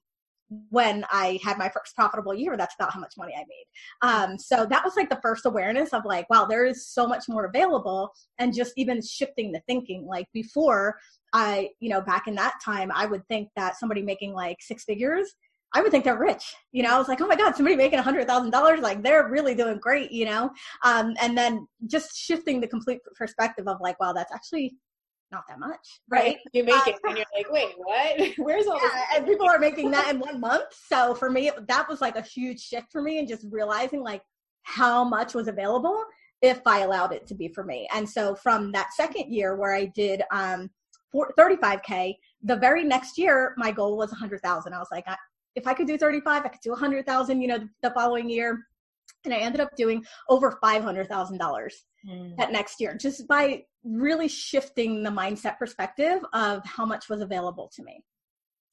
when 0.71 1.05
I 1.11 1.39
had 1.43 1.59
my 1.59 1.69
first 1.69 1.95
profitable 1.95 2.35
year, 2.35 2.57
that's 2.57 2.75
about 2.79 2.93
how 2.93 3.01
much 3.01 3.15
money 3.17 3.35
I 3.37 3.45
made. 3.49 3.67
Um, 4.03 4.39
so 4.39 4.67
that 4.67 4.85
was 4.85 4.97
like 4.97 5.11
the 5.11 5.21
first 5.23 5.47
awareness 5.47 5.93
of 5.93 6.05
like, 6.05 6.29
wow, 6.31 6.45
there 6.45 6.67
is 6.67 6.89
so 6.89 7.07
much 7.07 7.25
more 7.29 7.47
available, 7.47 8.11
and 8.39 8.55
just 8.55 8.73
even 8.77 9.01
shifting 9.03 9.53
the 9.53 9.61
thinking. 9.67 10.07
Like 10.07 10.27
before, 10.33 10.97
I, 11.33 11.71
you 11.81 11.91
know, 11.91 12.01
back 12.01 12.27
in 12.27 12.35
that 12.37 12.55
time, 12.65 12.91
I 12.95 13.07
would 13.07 13.27
think 13.29 13.49
that 13.57 13.79
somebody 13.79 14.03
making 14.03 14.33
like 14.33 14.59
six 14.61 14.85
figures, 14.85 15.35
I 15.75 15.83
would 15.83 15.91
think 15.91 16.05
they're 16.05 16.19
rich. 16.19 16.55
You 16.71 16.85
know, 16.85 16.95
I 16.95 16.99
was 16.99 17.09
like, 17.09 17.21
oh 17.21 17.27
my 17.27 17.35
God, 17.35 17.57
somebody 17.57 17.75
making 17.75 17.99
a 17.99 18.03
hundred 18.03 18.29
thousand 18.29 18.53
dollars, 18.53 18.81
like 18.81 19.03
they're 19.03 19.29
really 19.29 19.57
doing 19.57 19.79
great, 19.79 20.13
you 20.13 20.25
know? 20.25 20.51
Um, 20.85 21.15
and 21.21 21.37
then 21.37 21.67
just 21.89 22.17
shifting 22.17 22.61
the 22.61 22.69
complete 22.69 23.01
perspective 23.17 23.67
of 23.67 23.79
like, 23.81 23.99
wow, 23.99 24.13
that's 24.13 24.33
actually 24.33 24.77
not 25.35 25.45
that 25.49 25.59
much, 25.59 26.01
right? 26.09 26.39
You 26.53 26.65
make 26.65 26.87
it, 26.87 26.97
and 27.05 27.17
you're 27.17 27.27
like, 27.37 27.51
wait, 27.51 27.75
what? 27.77 28.31
Where's 28.39 28.67
all 28.67 28.81
yeah, 28.81 28.89
this? 28.89 29.19
And 29.19 29.27
people 29.27 29.49
are 29.49 29.59
making 29.59 29.91
that 29.91 30.09
in 30.11 30.21
one 30.21 30.41
month. 30.41 30.65
So 30.95 31.15
for 31.15 31.31
me, 31.31 31.51
that 31.69 31.89
was 31.89 32.01
like 32.01 32.17
a 32.17 32.23
huge 32.23 32.61
shift 32.61 32.93
for 32.93 33.03
me, 33.03 33.19
and 33.19 33.27
just 33.29 33.47
realizing 33.51 34.03
like 34.03 34.23
how 34.63 35.03
much 35.03 35.35
was 35.35 35.49
available 35.49 36.03
if 36.41 36.61
I 36.67 36.81
allowed 36.81 37.13
it 37.13 37.27
to 37.29 37.35
be 37.35 37.49
for 37.49 37.65
me. 37.65 37.89
And 37.93 38.09
so 38.09 38.35
from 38.35 38.71
that 38.73 38.93
second 38.95 39.33
year 39.33 39.57
where 39.57 39.75
I 39.75 39.87
did 39.87 40.23
um 40.31 40.71
35k, 41.15 42.15
the 42.43 42.57
very 42.57 42.85
next 42.85 43.19
year 43.19 43.55
my 43.57 43.71
goal 43.71 43.97
was 43.97 44.11
100,000. 44.11 44.73
I 44.73 44.79
was 44.79 44.89
like, 44.93 45.07
if 45.55 45.67
I 45.67 45.75
could 45.75 45.87
do 45.87 45.97
35, 45.97 46.45
I 46.45 46.49
could 46.49 46.61
do 46.61 46.71
100,000. 46.71 47.41
You 47.41 47.49
know, 47.49 47.69
the 47.83 47.91
following 47.91 48.29
year 48.29 48.67
and 49.25 49.35
I 49.35 49.39
ended 49.39 49.61
up 49.61 49.71
doing 49.77 50.05
over 50.29 50.59
$500,000 50.63 51.09
mm. 51.09 52.37
that 52.37 52.53
next 52.53 52.81
year 52.81 52.97
just 53.01 53.27
by 53.27 53.65
really 53.85 54.29
shifting 54.29 55.03
the 55.03 55.11
mindset 55.11 55.59
perspective 55.59 56.25
of 56.33 56.65
how 56.65 56.85
much 56.85 57.09
was 57.09 57.21
available 57.21 57.71
to 57.77 57.83
me. 57.83 58.03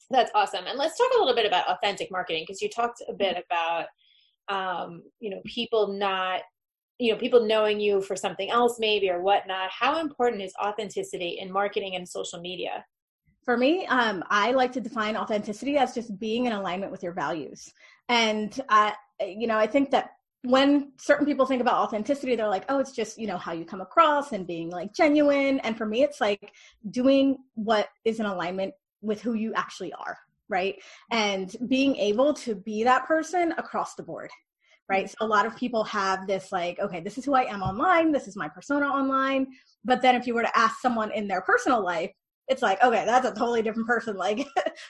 That's 0.09 0.31
awesome. 0.36 0.65
And 0.68 0.77
let's 0.77 0.98
talk 0.98 1.07
a 1.15 1.19
little 1.19 1.36
bit 1.36 1.45
about 1.45 1.68
authentic 1.68 2.12
marketing 2.12 2.44
because 2.45 2.62
you 2.62 2.69
talked 2.69 3.01
a 3.07 3.13
bit 3.13 3.44
about 3.45 3.86
um, 4.50 5.03
you 5.19 5.30
know 5.30 5.42
people 5.45 5.88
not 5.88 6.42
you 7.00 7.12
know 7.12 7.18
people 7.18 7.45
knowing 7.45 7.80
you 7.80 8.01
for 8.01 8.15
something 8.15 8.50
else 8.50 8.77
maybe 8.80 9.09
or 9.09 9.21
whatnot. 9.21 9.69
How 9.71 10.00
important 10.00 10.42
is 10.42 10.54
authenticity 10.62 11.39
in 11.39 11.51
marketing 11.51 11.95
and 11.95 12.07
social 12.07 12.39
media? 12.42 12.86
For 13.44 13.57
me, 13.57 13.88
um, 13.88 14.24
I 14.30 14.51
like 14.51 14.71
to 14.74 14.81
define 14.81 15.18
authenticity 15.18 15.77
as 15.77 15.95
just 15.95 16.19
being 16.19 16.45
in 16.45 16.51
alignment 16.51 16.92
with 16.92 17.01
your 17.01 17.13
values. 17.13 17.71
And 18.07 18.59
I, 18.69 18.94
you 19.19 19.47
know, 19.47 19.57
I 19.57 19.65
think 19.65 19.89
that 19.92 20.12
when 20.43 20.91
certain 20.97 21.25
people 21.25 21.45
think 21.45 21.61
about 21.61 21.75
authenticity 21.75 22.35
they're 22.35 22.47
like 22.47 22.65
oh 22.69 22.79
it's 22.79 22.93
just 22.93 23.19
you 23.19 23.27
know 23.27 23.38
how 23.38 23.51
you 23.51 23.63
come 23.63 23.81
across 23.81 24.31
and 24.31 24.47
being 24.47 24.69
like 24.69 24.93
genuine. 24.93 25.59
And 25.59 25.77
for 25.77 25.85
me 25.85 26.03
it's 26.03 26.19
like 26.19 26.53
doing 26.89 27.38
what 27.53 27.89
is 28.05 28.19
in 28.19 28.25
alignment 28.25 28.73
with 29.01 29.21
who 29.21 29.33
you 29.33 29.53
actually 29.53 29.93
are 29.93 30.17
right? 30.49 30.75
And 31.11 31.55
being 31.69 31.95
able 31.95 32.33
to 32.33 32.55
be 32.55 32.83
that 32.83 33.07
person 33.07 33.53
across 33.57 33.95
the 33.95 34.03
board 34.03 34.30
right? 34.89 35.09
So 35.09 35.16
a 35.21 35.25
lot 35.25 35.45
of 35.45 35.56
people 35.56 35.85
have 35.85 36.27
this 36.27 36.51
like 36.51 36.80
okay 36.80 36.99
this 36.99 37.18
is 37.18 37.25
who 37.25 37.33
i 37.33 37.44
am 37.44 37.61
online. 37.61 38.11
This 38.11 38.27
is 38.27 38.35
my 38.35 38.49
persona 38.49 38.87
online. 38.87 39.47
But 39.85 40.01
then 40.01 40.16
if 40.16 40.27
you 40.27 40.33
were 40.33 40.44
to 40.44 40.57
ask 40.57 40.80
someone 40.81 41.11
in 41.11 41.27
their 41.27 41.42
personal 41.42 41.83
life 41.83 42.11
it's 42.47 42.61
like 42.61 42.83
okay 42.83 43.06
that's 43.06 43.25
a 43.25 43.33
totally 43.33 43.61
different 43.61 43.87
person. 43.87 44.16
Like 44.18 44.45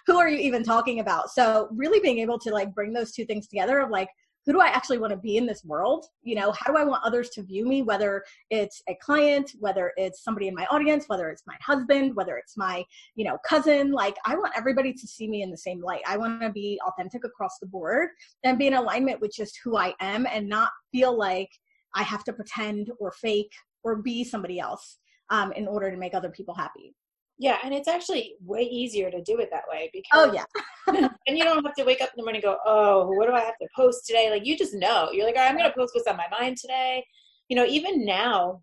who 0.08 0.18
are 0.18 0.30
you 0.30 0.38
even 0.38 0.64
talking 0.64 1.00
about? 1.00 1.30
So 1.30 1.68
really 1.72 2.00
being 2.00 2.20
able 2.20 2.40
to 2.40 2.52
like 2.52 2.74
bring 2.74 2.94
those 2.94 3.12
two 3.12 3.26
things 3.26 3.48
together 3.48 3.80
of 3.80 3.90
like 3.90 4.10
who 4.46 4.54
do 4.54 4.60
I 4.60 4.68
actually 4.68 4.98
want 4.98 5.12
to 5.12 5.18
be 5.18 5.38
in 5.38 5.46
this 5.46 5.64
world? 5.64 6.06
You 6.24 6.36
know, 6.36 6.52
how 6.52 6.72
do 6.72 6.78
I 6.78 6.84
want 6.84 7.04
others 7.04 7.30
to 7.32 7.44
view 7.44 7.68
me, 7.68 7.82
whether 7.82 8.24
it's 8.50 8.82
a 8.90 8.96
client, 8.96 9.52
whether 9.60 9.94
it's 9.98 10.24
somebody 10.24 10.48
in 10.48 10.56
my 10.56 10.66
audience, 10.72 11.06
whether 11.08 11.30
it's 11.30 11.44
my 11.46 11.56
husband, 11.62 12.16
whether 12.16 12.38
it's 12.38 12.58
my, 12.58 12.84
you 13.16 13.24
know, 13.24 13.38
cousin. 13.48 13.92
Like, 13.92 14.16
I 14.26 14.36
want 14.36 14.54
everybody 14.56 14.94
to 14.94 15.08
see 15.08 15.28
me 15.28 15.44
in 15.44 15.52
the 15.52 15.58
same 15.58 15.82
light. 15.82 16.02
I 16.08 16.18
want 16.18 16.42
to 16.42 16.50
be 16.50 16.80
authentic 16.88 17.24
across 17.24 17.60
the 17.60 17.68
board 17.68 18.10
and 18.44 18.58
be 18.58 18.68
in 18.68 18.74
alignment 18.74 19.22
with 19.22 19.32
just 19.36 19.60
who 19.64 19.78
I 19.78 19.94
am 20.00 20.26
and 20.26 20.50
not 20.50 20.72
feel 20.92 21.16
like 21.16 21.50
I 21.94 22.04
have 22.04 22.24
to 22.24 22.34
pretend 22.34 22.90
or 23.00 23.12
fake 23.12 23.52
or 23.84 23.98
be 23.98 24.24
somebody 24.24 24.60
else 24.60 24.98
um, 25.30 25.52
in 25.54 25.68
order 25.68 25.92
to 25.92 25.98
make 25.98 26.14
other 26.14 26.30
people 26.30 26.54
happy. 26.54 26.96
Yeah, 27.42 27.58
and 27.64 27.74
it's 27.74 27.88
actually 27.88 28.36
way 28.46 28.62
easier 28.62 29.10
to 29.10 29.20
do 29.24 29.40
it 29.40 29.50
that 29.52 29.64
way 29.68 29.90
because 29.92 30.30
oh 30.30 30.32
yeah, 30.32 30.46
and 31.26 31.36
you 31.36 31.44
don't 31.44 31.66
have 31.66 31.74
to 31.74 31.84
wake 31.84 32.00
up 32.00 32.10
in 32.10 32.14
the 32.18 32.22
morning 32.22 32.40
and 32.44 32.54
go, 32.54 32.58
oh, 32.68 33.08
what 33.14 33.26
do 33.26 33.34
I 33.34 33.40
have 33.40 33.58
to 33.60 33.68
post 33.76 34.06
today? 34.06 34.30
Like 34.30 34.46
you 34.46 34.56
just 34.56 34.76
know. 34.76 35.10
You're 35.12 35.26
like, 35.26 35.38
I'm 35.40 35.58
going 35.58 35.68
to 35.68 35.76
post 35.76 35.96
what's 35.96 36.06
on 36.06 36.18
my 36.18 36.28
mind 36.30 36.58
today. 36.58 37.04
You 37.50 37.56
know, 37.56 37.66
even 37.66 38.06
now, 38.06 38.62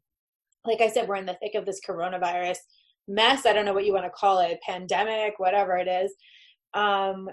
like 0.64 0.80
I 0.80 0.88
said, 0.88 1.08
we're 1.08 1.16
in 1.16 1.26
the 1.26 1.36
thick 1.42 1.56
of 1.56 1.66
this 1.66 1.80
coronavirus 1.84 2.58
mess. 3.08 3.46
I 3.46 3.52
don't 3.52 3.64
know 3.64 3.72
what 3.72 3.84
you 3.84 3.92
want 3.92 4.04
to 4.04 4.10
call 4.10 4.38
it, 4.38 4.60
pandemic, 4.64 5.40
whatever 5.40 5.76
it 5.76 5.88
is. 5.88 6.14
Um, 6.72 7.28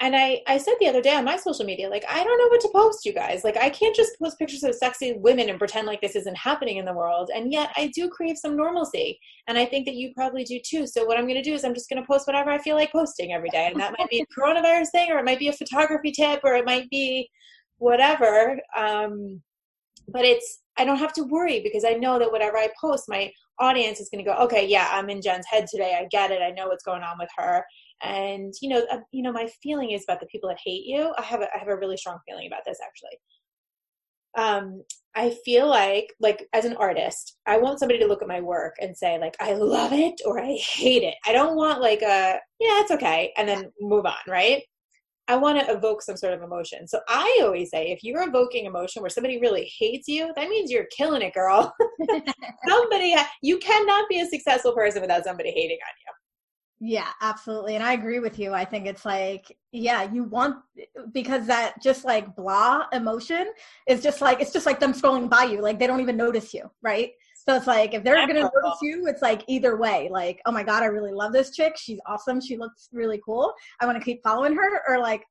and 0.00 0.16
I, 0.16 0.40
I 0.48 0.58
said 0.58 0.74
the 0.80 0.88
other 0.88 1.00
day 1.00 1.14
on 1.14 1.24
my 1.24 1.36
social 1.36 1.64
media, 1.64 1.88
like, 1.88 2.04
I 2.08 2.24
don't 2.24 2.38
know 2.38 2.48
what 2.48 2.60
to 2.62 2.68
post, 2.74 3.06
you 3.06 3.12
guys. 3.12 3.44
Like, 3.44 3.56
I 3.56 3.70
can't 3.70 3.94
just 3.94 4.18
post 4.18 4.38
pictures 4.40 4.64
of 4.64 4.74
sexy 4.74 5.12
women 5.12 5.48
and 5.48 5.58
pretend 5.58 5.86
like 5.86 6.00
this 6.00 6.16
isn't 6.16 6.36
happening 6.36 6.78
in 6.78 6.84
the 6.84 6.92
world. 6.92 7.30
And 7.32 7.52
yet, 7.52 7.70
I 7.76 7.92
do 7.94 8.08
crave 8.08 8.36
some 8.36 8.56
normalcy. 8.56 9.20
And 9.46 9.56
I 9.56 9.64
think 9.64 9.86
that 9.86 9.94
you 9.94 10.12
probably 10.12 10.42
do 10.42 10.58
too. 10.64 10.88
So, 10.88 11.04
what 11.04 11.16
I'm 11.16 11.28
going 11.28 11.40
to 11.40 11.48
do 11.48 11.54
is 11.54 11.64
I'm 11.64 11.74
just 11.74 11.88
going 11.88 12.02
to 12.02 12.06
post 12.06 12.26
whatever 12.26 12.50
I 12.50 12.58
feel 12.58 12.74
like 12.74 12.90
posting 12.90 13.32
every 13.32 13.50
day. 13.50 13.68
And 13.70 13.80
that 13.80 13.94
might 13.96 14.10
be 14.10 14.20
a 14.20 14.40
coronavirus 14.40 14.90
thing, 14.90 15.12
or 15.12 15.18
it 15.18 15.24
might 15.24 15.38
be 15.38 15.48
a 15.48 15.52
photography 15.52 16.10
tip, 16.10 16.40
or 16.42 16.54
it 16.54 16.66
might 16.66 16.90
be 16.90 17.30
whatever. 17.78 18.58
Um, 18.76 19.40
but 20.08 20.24
it's, 20.24 20.62
I 20.76 20.84
don't 20.84 20.98
have 20.98 21.12
to 21.14 21.22
worry 21.22 21.60
because 21.60 21.84
I 21.84 21.92
know 21.92 22.18
that 22.18 22.32
whatever 22.32 22.58
I 22.58 22.68
post, 22.80 23.04
my 23.08 23.30
audience 23.60 24.00
is 24.00 24.10
going 24.10 24.24
to 24.24 24.28
go, 24.28 24.36
okay, 24.38 24.66
yeah, 24.66 24.88
I'm 24.90 25.08
in 25.08 25.22
Jen's 25.22 25.46
head 25.46 25.66
today. 25.70 25.96
I 25.98 26.06
get 26.10 26.32
it. 26.32 26.42
I 26.42 26.50
know 26.50 26.66
what's 26.66 26.82
going 26.82 27.04
on 27.04 27.16
with 27.16 27.28
her 27.38 27.64
and 28.02 28.52
you 28.60 28.68
know 28.68 28.84
uh, 28.90 28.98
you 29.12 29.22
know 29.22 29.32
my 29.32 29.48
feeling 29.62 29.92
is 29.92 30.04
about 30.04 30.20
the 30.20 30.26
people 30.26 30.48
that 30.48 30.58
hate 30.64 30.84
you 30.84 31.12
i 31.18 31.22
have 31.22 31.40
a, 31.40 31.48
I 31.54 31.58
have 31.58 31.68
a 31.68 31.76
really 31.76 31.96
strong 31.96 32.18
feeling 32.28 32.46
about 32.46 32.62
this 32.66 32.78
actually 32.84 33.18
um 34.36 34.82
i 35.14 35.30
feel 35.44 35.68
like 35.68 36.12
like 36.20 36.46
as 36.52 36.64
an 36.64 36.76
artist 36.76 37.36
i 37.46 37.56
want 37.56 37.78
somebody 37.78 38.00
to 38.00 38.06
look 38.06 38.22
at 38.22 38.28
my 38.28 38.40
work 38.40 38.74
and 38.80 38.96
say 38.96 39.18
like 39.18 39.36
i 39.40 39.52
love 39.54 39.92
it 39.92 40.20
or 40.26 40.40
i 40.40 40.54
hate 40.54 41.02
it 41.02 41.14
i 41.26 41.32
don't 41.32 41.56
want 41.56 41.80
like 41.80 42.02
a 42.02 42.38
yeah 42.60 42.80
it's 42.80 42.90
okay 42.90 43.32
and 43.36 43.48
then 43.48 43.70
move 43.80 44.06
on 44.06 44.14
right 44.28 44.62
I 45.26 45.36
want 45.36 45.58
to 45.58 45.72
evoke 45.72 46.02
some 46.02 46.16
sort 46.16 46.34
of 46.34 46.42
emotion. 46.42 46.86
So 46.86 47.00
I 47.08 47.40
always 47.42 47.70
say 47.70 47.90
if 47.90 48.04
you're 48.04 48.28
evoking 48.28 48.66
emotion 48.66 49.00
where 49.00 49.08
somebody 49.08 49.40
really 49.40 49.72
hates 49.78 50.06
you, 50.06 50.30
that 50.36 50.48
means 50.50 50.70
you're 50.70 50.86
killing 50.94 51.22
it, 51.22 51.32
girl. 51.32 51.72
somebody, 52.68 53.14
you 53.42 53.58
cannot 53.58 54.08
be 54.10 54.20
a 54.20 54.26
successful 54.26 54.74
person 54.74 55.00
without 55.00 55.24
somebody 55.24 55.50
hating 55.50 55.78
on 55.78 55.94
you. 56.04 56.12
Yeah, 56.80 57.08
absolutely. 57.20 57.76
And 57.76 57.84
I 57.84 57.92
agree 57.92 58.18
with 58.18 58.38
you. 58.38 58.52
I 58.52 58.64
think 58.64 58.86
it's 58.86 59.04
like, 59.04 59.56
yeah, 59.72 60.02
you 60.12 60.24
want, 60.24 60.56
because 61.12 61.46
that 61.46 61.80
just 61.82 62.04
like 62.04 62.34
blah 62.36 62.86
emotion 62.92 63.46
is 63.86 64.02
just 64.02 64.20
like, 64.20 64.40
it's 64.40 64.52
just 64.52 64.66
like 64.66 64.80
them 64.80 64.92
scrolling 64.92 65.30
by 65.30 65.44
you. 65.44 65.62
Like 65.62 65.78
they 65.78 65.86
don't 65.86 66.00
even 66.00 66.16
notice 66.16 66.52
you, 66.52 66.70
right? 66.82 67.12
So 67.36 67.54
it's 67.54 67.66
like, 67.66 67.94
if 67.94 68.02
they're 68.02 68.16
going 68.26 68.36
to 68.36 68.42
notice 68.42 68.78
you, 68.82 69.06
it's 69.06 69.22
like 69.22 69.44
either 69.48 69.76
way, 69.76 70.08
like, 70.10 70.40
oh 70.46 70.52
my 70.52 70.62
God, 70.62 70.82
I 70.82 70.86
really 70.86 71.12
love 71.12 71.32
this 71.32 71.50
chick. 71.50 71.76
She's 71.76 72.00
awesome. 72.06 72.40
She 72.40 72.56
looks 72.56 72.88
really 72.92 73.20
cool. 73.24 73.52
I 73.80 73.86
want 73.86 73.98
to 73.98 74.04
keep 74.04 74.22
following 74.22 74.54
her. 74.54 74.82
Or 74.88 74.98
like, 74.98 75.24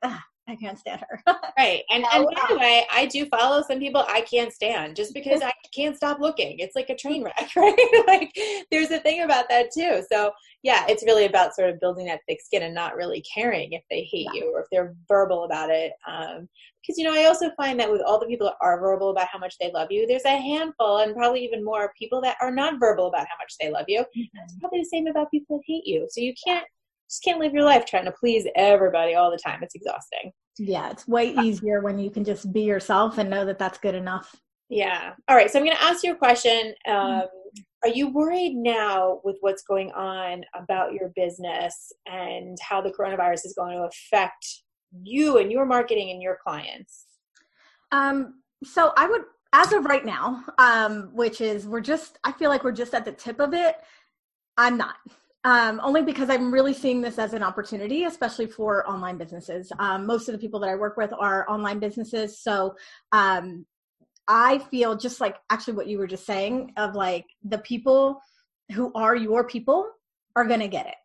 I 0.48 0.56
can't 0.56 0.78
stand 0.78 1.02
her. 1.10 1.22
right. 1.58 1.84
And, 1.90 2.06
and 2.12 2.26
by 2.26 2.46
the 2.50 2.58
way, 2.58 2.86
I 2.92 3.06
do 3.06 3.26
follow 3.28 3.64
some 3.64 3.80
people 3.80 4.04
I 4.08 4.22
can't 4.22 4.52
stand 4.52 4.96
just 4.96 5.14
because 5.14 5.42
I 5.42 5.54
can't 5.74 5.96
stop 5.96 6.20
looking. 6.20 6.60
It's 6.60 6.76
like 6.76 6.90
a 6.90 6.96
train 6.96 7.24
wreck, 7.24 7.50
right? 7.56 8.04
like 8.08 8.38
there's 8.70 8.92
a 8.92 9.00
thing 9.00 9.22
about 9.22 9.48
that 9.50 9.72
too. 9.72 10.04
So 10.12 10.32
yeah, 10.62 10.86
it's 10.88 11.04
really 11.04 11.26
about 11.26 11.56
sort 11.56 11.70
of 11.70 11.80
building 11.80 12.08
that 12.08 12.22
thick 12.28 12.42
skin 12.42 12.64
and 12.64 12.76
not 12.76 12.96
really 12.96 13.22
caring 13.22 13.74
if 13.74 13.84
they 13.90 14.04
hate 14.04 14.28
yeah. 14.34 14.42
you 14.42 14.52
or 14.54 14.62
if 14.62 14.68
they're 14.72 14.96
verbal 15.08 15.46
about 15.46 15.70
it. 15.70 15.94
Um, 16.08 16.50
because 16.82 16.98
you 16.98 17.06
know, 17.06 17.14
I 17.14 17.28
also 17.28 17.50
find 17.56 17.80
that 17.80 17.90
with 17.90 18.02
all 18.02 18.20
the 18.20 18.26
people 18.26 18.48
that 18.48 18.58
are 18.60 18.78
verbal 18.78 19.12
about 19.12 19.30
how 19.32 19.40
much 19.40 19.58
they 19.58 19.72
love 19.72 19.88
you, 19.90 20.06
there's 20.06 20.26
a 20.26 20.38
handful 20.38 20.98
and 20.98 21.16
probably 21.16 21.42
even 21.42 21.64
more 21.64 21.94
people 21.98 22.20
that 22.22 22.36
are 22.42 22.52
not 22.52 22.78
verbal 22.78 23.08
about 23.08 23.26
how 23.28 23.38
much 23.40 23.56
they 23.60 23.72
love 23.72 23.86
you. 23.88 24.02
Mm-hmm. 24.02 24.40
It's 24.44 24.60
probably 24.60 24.80
the 24.80 24.86
same 24.86 25.08
about 25.08 25.32
people 25.32 25.58
that 25.58 25.64
hate 25.66 25.86
you. 25.86 26.08
So 26.10 26.20
you 26.20 26.34
can't 26.46 26.66
just 27.10 27.24
can't 27.24 27.40
live 27.40 27.54
your 27.54 27.64
life 27.64 27.86
trying 27.86 28.06
to 28.06 28.12
please 28.12 28.48
everybody 28.56 29.16
all 29.16 29.32
the 29.32 29.38
time. 29.38 29.60
It's 29.62 29.76
exhausting. 29.76 30.32
Yeah, 30.58 30.92
it's 30.92 31.08
way 31.08 31.34
easier 31.34 31.82
when 31.82 31.98
you 31.98 32.10
can 32.10 32.24
just 32.24 32.52
be 32.54 32.62
yourself 32.62 33.18
and 33.18 33.30
know 33.30 33.46
that 33.46 33.60
that's 33.60 33.78
good 33.78 33.96
enough. 33.96 34.36
Yeah. 34.70 35.14
All 35.28 35.36
right. 35.36 35.50
So 35.50 35.60
I'm 35.60 35.66
going 35.66 35.78
to 35.78 35.84
ask 35.84 36.04
you 36.04 36.14
a 36.14 36.16
question. 36.16 36.74
Um, 36.88 37.24
are 37.84 37.90
you 37.90 38.10
worried 38.10 38.56
now 38.56 39.20
with 39.24 39.38
what's 39.42 39.64
going 39.64 39.92
on 39.92 40.44
about 40.56 40.94
your 40.94 41.12
business 41.16 41.92
and 42.06 42.58
how 42.62 42.82
the 42.82 42.92
coronavirus 42.92 43.46
is 43.46 43.54
going 43.58 43.78
to 43.78 43.84
affect 43.84 44.64
you 45.04 45.38
and 45.38 45.52
your 45.52 45.66
marketing 45.66 46.12
and 46.12 46.22
your 46.22 46.38
clients? 46.44 47.06
Um, 47.92 48.42
so 48.64 48.94
I 48.96 49.08
would, 49.08 49.24
as 49.52 49.74
of 49.74 49.86
right 49.86 50.06
now, 50.06 50.44
um, 50.58 51.12
which 51.14 51.42
is 51.42 51.68
we're 51.68 51.82
just, 51.82 52.18
I 52.24 52.32
feel 52.32 52.50
like 52.50 52.64
we're 52.64 52.72
just 52.72 52.94
at 52.94 53.06
the 53.06 53.12
tip 53.12 53.40
of 53.40 53.54
it. 53.54 53.76
I'm 54.58 54.78
not 54.78 54.96
um, 55.44 55.82
only 55.84 56.02
because 56.02 56.30
I'm 56.30 56.54
really 56.54 56.74
seeing 56.74 57.02
this 57.02 57.20
as 57.20 57.34
an 57.34 57.44
opportunity, 57.44 58.06
especially 58.06 58.48
for 58.48 58.88
online 58.88 59.18
businesses. 59.18 59.72
Um, 59.78 60.06
most 60.06 60.30
of 60.30 60.34
the 60.34 60.40
people 60.40 60.60
that 60.62 60.70
I 60.70 60.76
work 60.76 60.96
with 60.96 61.12
are 61.14 61.50
online 61.50 61.80
businesses. 61.80 62.40
So 62.40 62.76
um, 63.12 63.66
I 64.28 64.60
feel 64.60 64.96
just 64.96 65.20
like 65.20 65.38
actually 65.50 65.74
what 65.74 65.88
you 65.88 65.98
were 65.98 66.08
just 66.08 66.26
saying 66.26 66.74
of 66.78 66.96
like 66.96 67.26
the 67.44 67.58
people 67.58 68.22
who 68.72 68.92
are 68.96 69.16
your 69.16 69.46
people 69.46 69.90
are 70.36 70.46
going 70.46 70.62
to 70.62 70.70
get 70.70 70.88
it 70.88 70.96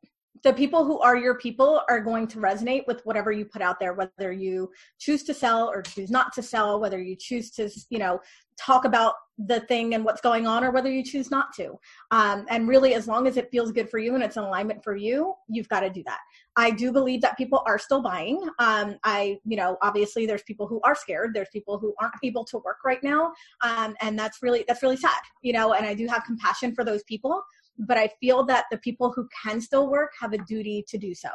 the 0.42 0.52
people 0.52 0.84
who 0.84 0.98
are 1.00 1.16
your 1.16 1.36
people 1.38 1.82
are 1.88 2.00
going 2.00 2.26
to 2.28 2.38
resonate 2.38 2.86
with 2.86 3.04
whatever 3.04 3.32
you 3.32 3.44
put 3.44 3.62
out 3.62 3.78
there 3.80 3.94
whether 3.94 4.32
you 4.32 4.70
choose 4.98 5.22
to 5.22 5.34
sell 5.34 5.68
or 5.68 5.82
choose 5.82 6.10
not 6.10 6.32
to 6.32 6.42
sell 6.42 6.80
whether 6.80 7.00
you 7.00 7.16
choose 7.16 7.50
to 7.50 7.70
you 7.90 7.98
know 7.98 8.20
talk 8.58 8.84
about 8.84 9.14
the 9.46 9.60
thing 9.60 9.94
and 9.94 10.04
what's 10.04 10.20
going 10.20 10.46
on 10.46 10.64
or 10.64 10.72
whether 10.72 10.90
you 10.90 11.04
choose 11.04 11.30
not 11.30 11.54
to. 11.54 11.78
Um, 12.10 12.44
and 12.50 12.66
really 12.66 12.94
as 12.94 13.06
long 13.06 13.28
as 13.28 13.36
it 13.36 13.52
feels 13.52 13.70
good 13.70 13.88
for 13.88 13.98
you 13.98 14.16
and 14.16 14.24
it's 14.24 14.36
in 14.36 14.42
alignment 14.42 14.82
for 14.82 14.96
you 14.96 15.32
you've 15.48 15.68
got 15.68 15.80
to 15.80 15.90
do 15.90 16.02
that. 16.06 16.18
I 16.56 16.72
do 16.72 16.90
believe 16.90 17.20
that 17.20 17.36
people 17.36 17.62
are 17.66 17.78
still 17.78 18.02
buying. 18.02 18.48
Um, 18.58 18.96
i 19.04 19.38
you 19.44 19.56
know 19.56 19.76
obviously 19.80 20.26
there's 20.26 20.42
people 20.42 20.66
who 20.66 20.80
are 20.82 20.94
scared. 20.94 21.34
There's 21.34 21.48
people 21.52 21.78
who 21.78 21.94
aren't 22.00 22.14
able 22.24 22.44
to 22.46 22.58
work 22.58 22.78
right 22.84 23.02
now. 23.02 23.32
Um, 23.62 23.94
and 24.00 24.18
that's 24.18 24.42
really 24.42 24.64
that's 24.66 24.82
really 24.82 24.96
sad 24.96 25.20
you 25.42 25.52
know 25.52 25.74
and 25.74 25.86
i 25.86 25.94
do 25.94 26.06
have 26.06 26.24
compassion 26.24 26.74
for 26.74 26.84
those 26.84 27.02
people 27.04 27.42
but 27.78 27.96
I 27.96 28.10
feel 28.20 28.44
that 28.46 28.66
the 28.70 28.78
people 28.78 29.12
who 29.14 29.28
can 29.42 29.60
still 29.60 29.88
work 29.88 30.12
have 30.20 30.32
a 30.32 30.38
duty 30.38 30.84
to 30.88 30.98
do 30.98 31.14
so. 31.14 31.28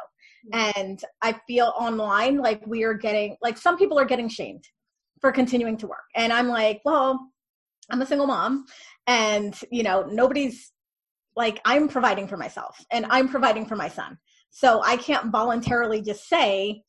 Mm-hmm. 0.52 0.80
And 0.80 1.00
I 1.22 1.38
feel 1.46 1.72
online 1.78 2.38
like 2.38 2.66
we 2.66 2.84
are 2.84 2.94
getting, 2.94 3.36
like 3.42 3.58
some 3.58 3.78
people 3.78 3.98
are 3.98 4.04
getting 4.04 4.28
shamed 4.28 4.64
for 5.20 5.32
continuing 5.32 5.76
to 5.78 5.86
work. 5.86 6.04
And 6.14 6.32
I'm 6.32 6.48
like, 6.48 6.80
well, 6.84 7.18
I'm 7.90 8.02
a 8.02 8.06
single 8.06 8.26
mom 8.26 8.64
and, 9.06 9.58
you 9.70 9.82
know, 9.82 10.02
nobody's 10.02 10.70
like, 11.36 11.60
I'm 11.64 11.88
providing 11.88 12.28
for 12.28 12.36
myself 12.36 12.76
and 12.90 13.06
I'm 13.10 13.28
providing 13.28 13.66
for 13.66 13.76
my 13.76 13.88
son. 13.88 14.18
So 14.50 14.82
I 14.82 14.96
can't 14.96 15.32
voluntarily 15.32 16.00
just 16.00 16.28
say, 16.28 16.82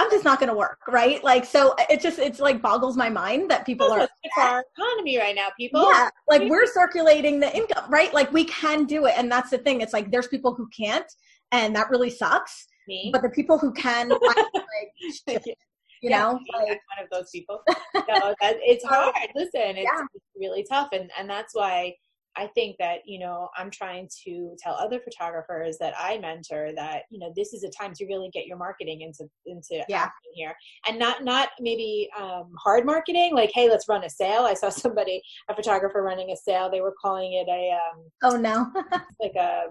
I'm 0.00 0.10
just 0.10 0.24
not 0.24 0.40
going 0.40 0.48
to 0.48 0.56
work, 0.56 0.80
right? 0.88 1.22
Like, 1.22 1.44
so 1.44 1.74
it 1.90 2.00
just, 2.00 2.18
it's 2.18 2.40
like 2.40 2.62
boggles 2.62 2.96
my 2.96 3.10
mind 3.10 3.50
that 3.50 3.66
people 3.66 3.92
are. 3.92 4.08
It's 4.22 4.34
our 4.38 4.64
economy 4.74 5.18
right 5.18 5.34
now, 5.34 5.48
people. 5.58 5.86
Yeah. 5.90 6.08
Like 6.26 6.48
we're 6.48 6.66
circulating 6.66 7.38
the 7.38 7.54
income, 7.54 7.84
right? 7.90 8.12
Like 8.14 8.32
we 8.32 8.44
can 8.44 8.86
do 8.86 9.04
it. 9.04 9.14
And 9.18 9.30
that's 9.30 9.50
the 9.50 9.58
thing. 9.58 9.82
It's 9.82 9.92
like 9.92 10.10
there's 10.10 10.26
people 10.26 10.54
who 10.54 10.68
can't, 10.68 11.04
and 11.52 11.76
that 11.76 11.90
really 11.90 12.08
sucks. 12.08 12.66
Me. 12.88 13.10
But 13.12 13.20
the 13.20 13.28
people 13.28 13.58
who 13.58 13.72
can, 13.74 14.08
like, 15.26 15.44
you 15.46 15.54
yeah, 16.00 16.18
know, 16.18 16.40
like, 16.54 16.66
one 16.68 17.04
of 17.04 17.10
those 17.12 17.28
people. 17.30 17.62
No, 17.94 18.34
that, 18.40 18.56
it's 18.62 18.84
hard. 18.88 19.14
Listen, 19.34 19.76
it's, 19.76 19.90
yeah. 19.94 20.06
it's 20.14 20.24
really 20.34 20.64
tough. 20.66 20.88
And, 20.92 21.10
and 21.18 21.28
that's 21.28 21.54
why 21.54 21.94
I 22.36 22.46
think 22.48 22.76
that, 22.78 23.00
you 23.04 23.18
know, 23.18 23.48
I'm 23.56 23.70
trying 23.70 24.08
to 24.24 24.56
tell 24.58 24.74
other 24.74 25.00
photographers 25.00 25.76
that 25.78 25.94
I 25.98 26.18
mentor 26.18 26.70
that, 26.76 27.02
you 27.10 27.18
know, 27.18 27.32
this 27.34 27.52
is 27.52 27.64
a 27.64 27.70
time 27.70 27.92
to 27.94 28.06
really 28.06 28.30
get 28.32 28.46
your 28.46 28.56
marketing 28.56 29.02
into 29.02 29.28
into 29.46 29.84
yeah. 29.88 30.08
here. 30.34 30.54
And 30.86 30.98
not 30.98 31.24
not 31.24 31.50
maybe 31.60 32.08
um, 32.18 32.52
hard 32.58 32.86
marketing, 32.86 33.34
like, 33.34 33.50
hey, 33.54 33.68
let's 33.68 33.88
run 33.88 34.04
a 34.04 34.10
sale. 34.10 34.42
I 34.42 34.54
saw 34.54 34.68
somebody, 34.70 35.22
a 35.48 35.54
photographer 35.54 36.02
running 36.02 36.30
a 36.30 36.36
sale. 36.36 36.70
They 36.70 36.80
were 36.80 36.94
calling 37.00 37.32
it 37.32 37.48
a 37.48 37.72
um, 37.72 38.04
Oh 38.22 38.36
no. 38.36 38.70
like 39.20 39.34
a, 39.36 39.64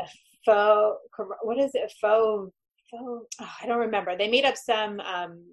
a 0.00 0.06
faux 0.44 0.98
what 1.42 1.58
is 1.58 1.70
it? 1.74 1.92
Faux 2.00 2.52
faux 2.90 3.26
oh, 3.40 3.50
I 3.62 3.66
don't 3.66 3.78
remember. 3.78 4.16
They 4.16 4.28
made 4.28 4.44
up 4.44 4.56
some 4.56 5.00
um 5.00 5.44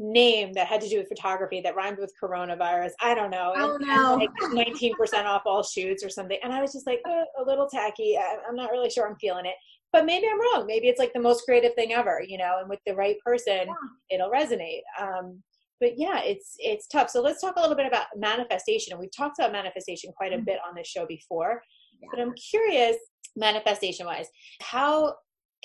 name 0.00 0.52
that 0.54 0.66
had 0.66 0.80
to 0.80 0.88
do 0.88 0.96
with 0.96 1.08
photography 1.08 1.60
that 1.60 1.76
rhymed 1.76 1.98
with 1.98 2.12
coronavirus. 2.20 2.92
I 3.00 3.14
don't 3.14 3.30
know. 3.30 3.52
Oh, 3.54 3.76
no. 3.78 4.16
like 4.16 4.30
19% 4.68 5.24
off 5.26 5.42
all 5.44 5.62
shoots 5.62 6.02
or 6.02 6.08
something. 6.08 6.38
And 6.42 6.52
I 6.52 6.62
was 6.62 6.72
just 6.72 6.86
like, 6.86 7.00
oh, 7.06 7.24
a 7.38 7.44
little 7.44 7.68
tacky. 7.68 8.16
I, 8.16 8.38
I'm 8.48 8.56
not 8.56 8.70
really 8.70 8.88
sure 8.88 9.06
I'm 9.06 9.16
feeling 9.20 9.44
it. 9.44 9.54
But 9.92 10.06
maybe 10.06 10.26
I'm 10.26 10.40
wrong. 10.40 10.66
Maybe 10.66 10.88
it's 10.88 10.98
like 10.98 11.12
the 11.12 11.20
most 11.20 11.44
creative 11.44 11.74
thing 11.74 11.92
ever, 11.92 12.22
you 12.26 12.38
know, 12.38 12.58
and 12.60 12.68
with 12.68 12.78
the 12.86 12.94
right 12.94 13.16
person, 13.24 13.66
yeah. 13.66 13.74
it'll 14.10 14.30
resonate. 14.30 14.80
Um, 14.98 15.42
but 15.80 15.98
yeah, 15.98 16.20
it's 16.22 16.54
it's 16.58 16.86
tough. 16.86 17.10
So 17.10 17.20
let's 17.20 17.40
talk 17.40 17.56
a 17.56 17.60
little 17.60 17.76
bit 17.76 17.86
about 17.86 18.06
manifestation. 18.16 18.92
And 18.92 19.00
we've 19.00 19.14
talked 19.14 19.38
about 19.38 19.52
manifestation 19.52 20.12
quite 20.16 20.32
a 20.32 20.36
mm-hmm. 20.36 20.44
bit 20.44 20.58
on 20.66 20.74
this 20.74 20.86
show 20.86 21.06
before. 21.06 21.60
Yeah. 22.00 22.08
But 22.10 22.20
I'm 22.20 22.34
curious, 22.34 22.96
manifestation 23.36 24.06
wise, 24.06 24.28
how 24.62 25.14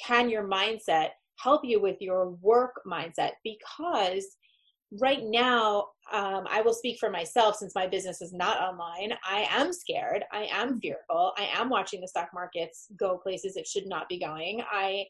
can 0.03 0.29
your 0.29 0.47
mindset 0.47 1.09
help 1.37 1.61
you 1.63 1.81
with 1.81 1.97
your 1.99 2.31
work 2.41 2.81
mindset 2.87 3.31
because 3.43 4.25
right 5.01 5.23
now 5.23 5.87
um, 6.13 6.45
i 6.49 6.61
will 6.61 6.73
speak 6.73 6.97
for 6.99 7.09
myself 7.09 7.55
since 7.55 7.73
my 7.75 7.87
business 7.87 8.21
is 8.21 8.33
not 8.33 8.61
online. 8.61 9.13
I 9.27 9.47
am 9.49 9.73
scared. 9.73 10.23
I 10.31 10.47
am 10.51 10.79
fearful. 10.79 11.33
I 11.37 11.49
am 11.55 11.69
watching 11.69 12.01
the 12.01 12.07
stock 12.07 12.29
markets 12.33 12.87
go 12.97 13.17
places 13.17 13.57
it 13.57 13.67
should 13.67 13.87
not 13.87 14.07
be 14.07 14.19
going. 14.19 14.61
I 14.71 15.05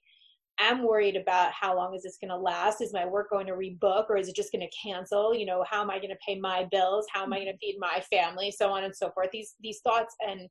am 0.60 0.84
worried 0.84 1.16
about 1.16 1.52
how 1.52 1.76
long 1.76 1.94
is 1.96 2.04
this 2.04 2.18
going 2.20 2.30
to 2.30 2.38
last? 2.38 2.82
Is 2.82 2.94
my 2.94 3.06
work 3.06 3.30
going 3.30 3.48
to 3.48 3.54
rebook 3.54 4.06
or 4.10 4.18
is 4.18 4.30
it 4.30 4.36
just 4.36 4.52
going 4.52 4.66
to 4.66 4.78
cancel? 4.90 5.36
You 5.36 5.46
know 5.46 5.66
how 5.70 5.82
am 5.82 5.90
i 5.90 5.98
going 5.98 6.10
to 6.10 6.18
pay 6.26 6.40
my 6.40 6.66
bills? 6.72 7.06
How 7.14 7.24
am 7.24 7.34
i 7.34 7.38
going 7.38 7.52
to 7.52 7.58
feed 7.58 7.78
my 7.80 8.02
family? 8.10 8.52
So 8.52 8.72
on 8.72 8.84
and 8.84 8.96
so 8.96 9.12
forth. 9.12 9.30
These 9.32 9.56
these 9.62 9.82
thoughts 9.82 10.16
and 10.28 10.50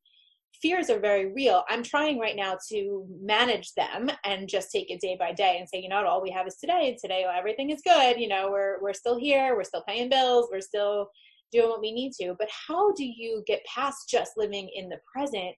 fears 0.64 0.88
are 0.88 0.98
very 0.98 1.30
real. 1.30 1.62
I'm 1.68 1.82
trying 1.82 2.18
right 2.18 2.34
now 2.34 2.56
to 2.70 3.06
manage 3.20 3.74
them 3.74 4.10
and 4.24 4.48
just 4.48 4.72
take 4.72 4.90
it 4.90 4.98
day 4.98 5.14
by 5.18 5.34
day 5.34 5.58
and 5.58 5.68
say, 5.68 5.78
you 5.78 5.90
know, 5.90 6.06
all 6.06 6.22
we 6.22 6.30
have 6.30 6.46
is 6.46 6.56
today. 6.56 6.88
And 6.88 6.96
today, 6.98 7.26
everything 7.30 7.68
is 7.68 7.82
good. 7.84 8.18
You 8.18 8.28
know, 8.28 8.48
we're 8.50 8.80
we're 8.80 8.94
still 8.94 9.18
here. 9.18 9.54
We're 9.54 9.64
still 9.64 9.84
paying 9.86 10.08
bills. 10.08 10.48
We're 10.50 10.62
still 10.62 11.10
doing 11.52 11.68
what 11.68 11.82
we 11.82 11.92
need 11.92 12.12
to. 12.22 12.34
But 12.38 12.48
how 12.66 12.92
do 12.92 13.04
you 13.04 13.44
get 13.46 13.60
past 13.66 14.08
just 14.08 14.32
living 14.38 14.70
in 14.74 14.88
the 14.88 14.96
present 15.14 15.54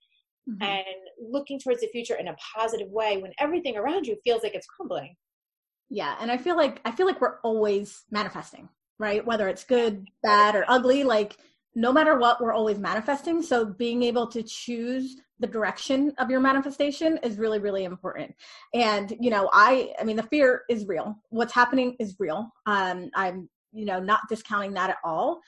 mm-hmm. 0.51 0.61
and 0.61 0.85
looking 1.21 1.61
towards 1.61 1.83
the 1.83 1.89
future 1.93 2.17
in 2.17 2.27
a 2.27 2.37
positive 2.57 2.89
way 2.91 3.19
when 3.19 3.31
everything 3.39 3.77
around 3.77 4.09
you 4.09 4.17
feels 4.25 4.43
like 4.43 4.57
it's 4.57 4.67
crumbling? 4.67 5.15
Yeah, 5.89 6.17
and 6.21 6.33
I 6.33 6.37
feel 6.37 6.57
like 6.57 6.81
I 6.85 6.91
feel 6.91 7.07
like 7.07 7.21
we're 7.21 7.39
always 7.45 8.03
manifesting, 8.11 8.69
right? 8.99 9.25
Whether 9.25 9.47
it's 9.47 9.63
good, 9.63 10.09
bad, 10.25 10.57
or 10.57 10.65
ugly, 10.67 11.05
like 11.05 11.37
no 11.76 11.92
matter 11.92 12.18
what, 12.18 12.40
we're 12.40 12.54
always 12.54 12.78
manifesting. 12.78 13.42
So 13.42 13.66
being 13.66 14.02
able 14.02 14.26
to 14.28 14.42
choose 14.42 15.16
the 15.38 15.47
direction 15.47 16.14
of 16.18 16.30
your 16.30 16.40
manifestation 16.40 17.18
is 17.23 17.37
really, 17.37 17.59
really 17.59 17.85
important. 17.85 18.35
And, 18.73 19.14
you 19.21 19.28
know, 19.28 19.50
I, 19.52 19.92
I 20.00 20.04
mean, 20.04 20.16
the 20.16 20.23
fear 20.23 20.62
is 20.71 20.87
real. 20.87 21.14
What's 21.28 21.52
happening 21.52 21.95
is 22.00 22.16
real. 22.18 22.50
Um, 22.64 23.11
I'm, 23.14 23.50
you 23.73 23.85
know, 23.85 24.00
not 24.00 24.21
discounting 24.30 24.73
that 24.73 24.88
at 24.88 24.97
all. 25.04 25.40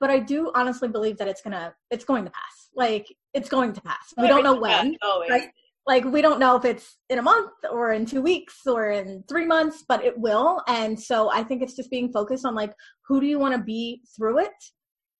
But 0.00 0.08
I 0.08 0.20
do 0.20 0.50
honestly 0.54 0.88
believe 0.88 1.18
that 1.18 1.28
it's 1.28 1.42
gonna, 1.42 1.74
it's 1.90 2.04
going 2.04 2.24
to 2.24 2.30
pass. 2.30 2.70
Like 2.74 3.06
it's 3.34 3.50
going 3.50 3.74
to 3.74 3.80
pass. 3.82 4.14
We 4.16 4.26
don't 4.26 4.42
know 4.42 4.58
when, 4.58 4.96
right? 5.28 5.50
Like 5.86 6.04
we 6.04 6.22
don't 6.22 6.40
know 6.40 6.56
if 6.56 6.64
it's 6.64 6.96
in 7.10 7.18
a 7.18 7.22
month 7.22 7.50
or 7.70 7.92
in 7.92 8.06
two 8.06 8.22
weeks 8.22 8.66
or 8.66 8.90
in 8.90 9.22
three 9.28 9.46
months, 9.46 9.84
but 9.86 10.02
it 10.02 10.18
will. 10.18 10.62
And 10.66 10.98
so 10.98 11.30
I 11.30 11.42
think 11.42 11.62
it's 11.62 11.76
just 11.76 11.90
being 11.90 12.10
focused 12.10 12.46
on 12.46 12.54
like, 12.54 12.72
who 13.06 13.20
do 13.20 13.26
you 13.26 13.38
want 13.38 13.54
to 13.54 13.62
be 13.62 14.02
through 14.16 14.40
it? 14.40 14.52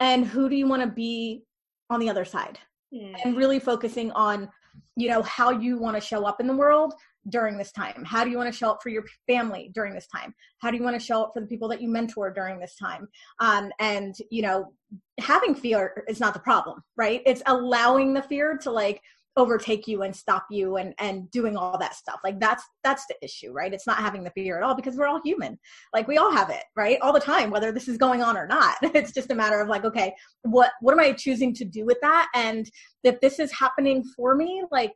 And 0.01 0.27
who 0.27 0.49
do 0.49 0.57
you 0.57 0.67
want 0.67 0.83
to 0.83 0.89
be 0.89 1.43
on 1.91 2.01
the 2.01 2.11
other 2.11 2.25
side? 2.25 2.59
Mm. 2.95 3.15
and 3.23 3.37
really 3.37 3.59
focusing 3.59 4.11
on 4.13 4.49
you 4.97 5.11
know 5.11 5.21
how 5.25 5.51
you 5.51 5.79
want 5.79 5.95
to 5.95 6.01
show 6.01 6.25
up 6.25 6.41
in 6.41 6.47
the 6.47 6.57
world 6.57 6.95
during 7.29 7.59
this 7.59 7.71
time. 7.71 8.03
How 8.07 8.25
do 8.25 8.31
you 8.31 8.39
want 8.39 8.51
to 8.51 8.59
show 8.59 8.71
up 8.71 8.83
for 8.83 8.89
your 8.89 9.05
family 9.27 9.71
during 9.75 9.93
this 9.93 10.07
time? 10.07 10.35
How 10.61 10.71
do 10.71 10.79
you 10.79 10.83
want 10.83 10.99
to 10.99 11.05
show 11.05 11.23
up 11.23 11.33
for 11.35 11.41
the 11.41 11.47
people 11.47 11.69
that 11.69 11.83
you 11.83 11.91
mentor 11.91 12.31
during 12.31 12.59
this 12.59 12.77
time? 12.77 13.07
Um, 13.41 13.71
and 13.79 14.15
you 14.31 14.41
know 14.41 14.73
having 15.21 15.55
fear 15.55 16.03
is 16.09 16.19
not 16.19 16.33
the 16.33 16.41
problem 16.41 16.83
right? 16.97 17.21
It's 17.27 17.43
allowing 17.45 18.15
the 18.15 18.23
fear 18.23 18.57
to 18.63 18.71
like 18.71 19.03
overtake 19.39 19.87
you 19.87 20.03
and 20.03 20.15
stop 20.15 20.45
you 20.51 20.77
and 20.77 20.93
and 20.99 21.31
doing 21.31 21.57
all 21.57 21.79
that 21.79 21.95
stuff. 21.95 22.21
Like 22.25 22.41
that's 22.41 22.65
that's 22.83 23.07
the 23.07 23.15
issue 23.23 23.53
right? 23.53 23.73
It's 23.73 23.87
not 23.87 23.99
having 23.99 24.25
the 24.25 24.33
fear 24.33 24.59
at 24.59 24.65
all 24.65 24.75
because 24.75 24.97
we're 24.97 25.07
all 25.07 25.21
human. 25.25 25.59
Like 25.95 26.09
we 26.09 26.19
all 26.19 26.33
have 26.33 26.51
it 26.51 26.65
right? 26.77 26.99
All 27.01 27.13
the 27.13 27.21
time 27.21 27.51
whether 27.51 27.73
this 27.73 27.89
is 27.89 27.97
going 27.97 28.23
on 28.23 28.37
or 28.37 28.47
not. 28.47 28.77
It's 28.99 29.13
just 29.13 29.31
a 29.31 29.35
matter 29.35 29.61
of 29.61 29.69
like 29.69 29.85
okay 29.85 30.13
what 30.43 30.73
what 30.81 30.93
am 30.93 30.99
i 30.99 31.13
choosing 31.13 31.55
to 31.55 31.65
do 31.65 31.87
with 31.87 31.99
that? 32.03 32.29
And 32.35 32.69
if 33.05 33.21
this 33.21 33.39
is 33.39 33.53
happening 33.53 34.03
for 34.17 34.35
me 34.35 34.65
like 34.73 34.93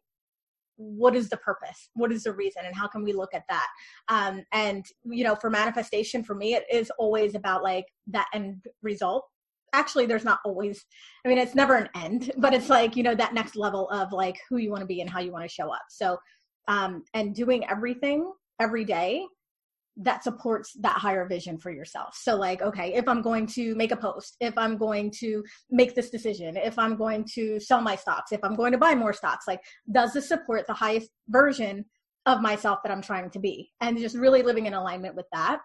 what 0.77 1.15
is 1.15 1.29
the 1.29 1.37
purpose? 1.37 1.91
What 1.95 2.11
is 2.11 2.25
the 2.25 2.33
reason? 2.33 2.63
And 2.65 2.75
how 2.75 2.89
can 2.89 3.05
we 3.05 3.13
look 3.13 3.33
at 3.33 3.45
that? 3.49 3.69
Um 4.09 4.43
and 4.53 4.85
you 5.05 5.23
know 5.23 5.37
for 5.37 5.51
manifestation 5.51 6.25
for 6.25 6.35
me 6.35 6.55
it 6.55 6.65
is 6.71 6.91
always 6.99 7.37
about 7.37 7.63
like 7.63 7.87
that 8.09 8.27
end 8.35 8.65
result 8.83 9.29
actually 9.73 10.07
there's 10.07 10.25
not 10.25 10.41
always 10.45 10.85
i 11.25 11.29
mean 11.29 11.39
it's 11.39 11.55
never 11.55 11.77
an 11.77 11.89
end 11.95 12.31
but 12.39 12.55
it's 12.55 12.69
like 12.69 12.97
you 12.97 13.03
know 13.03 13.15
that 13.15 13.35
next 13.35 13.57
level 13.57 13.89
of 13.91 14.13
like 14.13 14.39
who 14.49 14.57
you 14.57 14.71
want 14.71 14.81
to 14.81 14.87
be 14.87 15.01
and 15.01 15.11
how 15.11 15.21
you 15.21 15.33
want 15.33 15.45
to 15.45 15.55
show 15.55 15.71
up. 15.71 15.83
So 15.89 16.19
um 16.69 17.03
and 17.15 17.35
doing 17.35 17.69
everything 17.69 18.31
every 18.61 18.85
day 18.85 19.25
that 19.99 20.25
supports 20.25 20.73
that 20.81 20.97
higher 20.97 21.27
vision 21.27 21.59
for 21.59 21.71
yourself. 21.71 22.17
So 22.17 22.37
like 22.37 22.63
okay 22.63 22.95
if 22.95 23.07
i'm 23.09 23.23
going 23.23 23.47
to 23.49 23.75
make 23.75 23.93
a 23.93 23.97
post 23.97 24.37
if 24.41 24.57
i'm 24.57 24.77
going 24.77 25.11
to 25.19 25.43
make 25.71 25.95
this 25.95 26.11
decision 26.11 26.57
if 26.57 26.79
i'm 26.79 26.97
going 26.97 27.27
to 27.35 27.61
sell 27.61 27.81
my 27.81 27.97
stocks 27.97 28.33
if 28.33 28.41
i'm 28.43 28.57
going 28.57 28.73
to 28.73 28.79
buy 28.79 28.95
more 28.95 29.13
stocks 29.13 29.47
like 29.47 29.61
does 29.91 30.13
this 30.13 30.29
support 30.29 30.67
the 30.67 30.73
highest 30.73 31.11
version 31.29 31.85
of 32.27 32.41
myself 32.41 32.79
that 32.83 32.93
i'm 32.93 33.03
trying 33.03 33.31
to 33.31 33.39
be? 33.39 33.71
And 33.81 33.99
just 33.99 34.17
really 34.17 34.43
living 34.43 34.67
in 34.67 34.75
alignment 34.75 35.17
with 35.17 35.27
that 35.33 35.61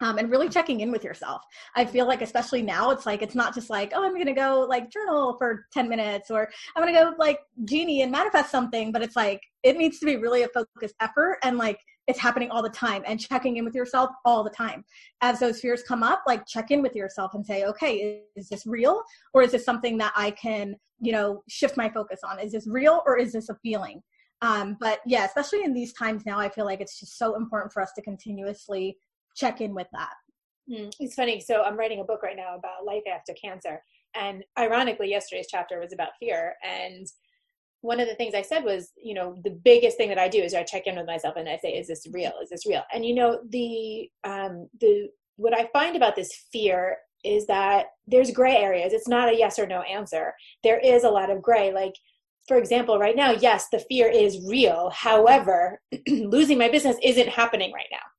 um, 0.00 0.18
and 0.18 0.30
really 0.30 0.48
checking 0.48 0.80
in 0.80 0.90
with 0.90 1.04
yourself. 1.04 1.42
I 1.76 1.84
feel 1.84 2.06
like, 2.06 2.22
especially 2.22 2.62
now, 2.62 2.90
it's 2.90 3.06
like 3.06 3.22
it's 3.22 3.34
not 3.34 3.54
just 3.54 3.70
like, 3.70 3.92
oh, 3.94 4.04
I'm 4.04 4.16
gonna 4.16 4.34
go 4.34 4.66
like 4.68 4.90
journal 4.90 5.36
for 5.38 5.66
10 5.72 5.88
minutes 5.88 6.30
or 6.30 6.48
I'm 6.76 6.82
gonna 6.82 6.92
go 6.92 7.14
like 7.18 7.40
genie 7.64 8.02
and 8.02 8.10
manifest 8.10 8.50
something, 8.50 8.92
but 8.92 9.02
it's 9.02 9.16
like 9.16 9.40
it 9.62 9.76
needs 9.76 9.98
to 10.00 10.06
be 10.06 10.16
really 10.16 10.42
a 10.42 10.48
focused 10.48 10.94
effort 11.00 11.38
and 11.42 11.58
like 11.58 11.78
it's 12.06 12.18
happening 12.18 12.50
all 12.50 12.62
the 12.62 12.68
time 12.68 13.02
and 13.06 13.20
checking 13.20 13.56
in 13.56 13.64
with 13.64 13.74
yourself 13.74 14.10
all 14.24 14.42
the 14.42 14.50
time. 14.50 14.84
As 15.20 15.38
those 15.38 15.60
fears 15.60 15.82
come 15.82 16.02
up, 16.02 16.22
like 16.26 16.46
check 16.46 16.70
in 16.70 16.82
with 16.82 16.96
yourself 16.96 17.34
and 17.34 17.46
say, 17.46 17.64
okay, 17.64 18.22
is 18.36 18.48
this 18.48 18.66
real 18.66 19.02
or 19.32 19.42
is 19.42 19.52
this 19.52 19.64
something 19.64 19.96
that 19.98 20.12
I 20.16 20.32
can, 20.32 20.74
you 21.00 21.12
know, 21.12 21.42
shift 21.48 21.76
my 21.76 21.88
focus 21.88 22.20
on? 22.24 22.40
Is 22.40 22.52
this 22.52 22.66
real 22.66 23.02
or 23.06 23.16
is 23.16 23.32
this 23.32 23.48
a 23.48 23.54
feeling? 23.62 24.02
Um, 24.42 24.76
but 24.80 25.00
yeah, 25.06 25.24
especially 25.24 25.62
in 25.62 25.74
these 25.74 25.92
times 25.92 26.24
now, 26.24 26.38
I 26.38 26.48
feel 26.48 26.64
like 26.64 26.80
it's 26.80 26.98
just 26.98 27.18
so 27.18 27.36
important 27.36 27.72
for 27.72 27.82
us 27.82 27.92
to 27.94 28.02
continuously 28.02 28.96
check 29.40 29.60
in 29.60 29.74
with 29.74 29.88
that. 29.92 30.14
Mm, 30.70 30.92
it's 31.00 31.14
funny. 31.14 31.40
So 31.40 31.62
I'm 31.62 31.76
writing 31.76 32.00
a 32.00 32.04
book 32.04 32.22
right 32.22 32.36
now 32.36 32.54
about 32.56 32.84
life 32.84 33.02
after 33.12 33.32
cancer. 33.34 33.82
And 34.14 34.44
ironically, 34.58 35.10
yesterday's 35.10 35.48
chapter 35.50 35.80
was 35.80 35.92
about 35.92 36.10
fear. 36.20 36.54
And 36.62 37.06
one 37.80 37.98
of 37.98 38.08
the 38.08 38.14
things 38.14 38.34
I 38.34 38.42
said 38.42 38.64
was, 38.64 38.92
you 39.02 39.14
know, 39.14 39.40
the 39.42 39.58
biggest 39.64 39.96
thing 39.96 40.08
that 40.10 40.18
I 40.18 40.28
do 40.28 40.38
is 40.38 40.54
I 40.54 40.62
check 40.62 40.86
in 40.86 40.96
with 40.96 41.06
myself 41.06 41.34
and 41.36 41.48
I 41.48 41.56
say, 41.56 41.70
is 41.70 41.88
this 41.88 42.06
real? 42.12 42.32
Is 42.42 42.50
this 42.50 42.66
real? 42.66 42.82
And 42.92 43.04
you 43.04 43.14
know, 43.14 43.40
the 43.48 44.10
um 44.24 44.68
the 44.80 45.08
what 45.36 45.56
I 45.56 45.68
find 45.72 45.96
about 45.96 46.16
this 46.16 46.32
fear 46.52 46.98
is 47.24 47.46
that 47.46 47.86
there's 48.06 48.30
gray 48.30 48.56
areas. 48.56 48.92
It's 48.92 49.08
not 49.08 49.28
a 49.28 49.36
yes 49.36 49.58
or 49.58 49.66
no 49.66 49.80
answer. 49.82 50.34
There 50.62 50.78
is 50.78 51.04
a 51.04 51.10
lot 51.10 51.30
of 51.30 51.42
gray. 51.42 51.72
Like, 51.72 51.94
for 52.48 52.58
example, 52.58 52.98
right 52.98 53.16
now, 53.16 53.32
yes, 53.32 53.68
the 53.70 53.78
fear 53.78 54.08
is 54.08 54.46
real. 54.46 54.90
However, 54.90 55.80
losing 56.08 56.58
my 56.58 56.68
business 56.68 56.96
isn't 57.02 57.28
happening 57.28 57.72
right 57.72 57.88
now 57.90 58.09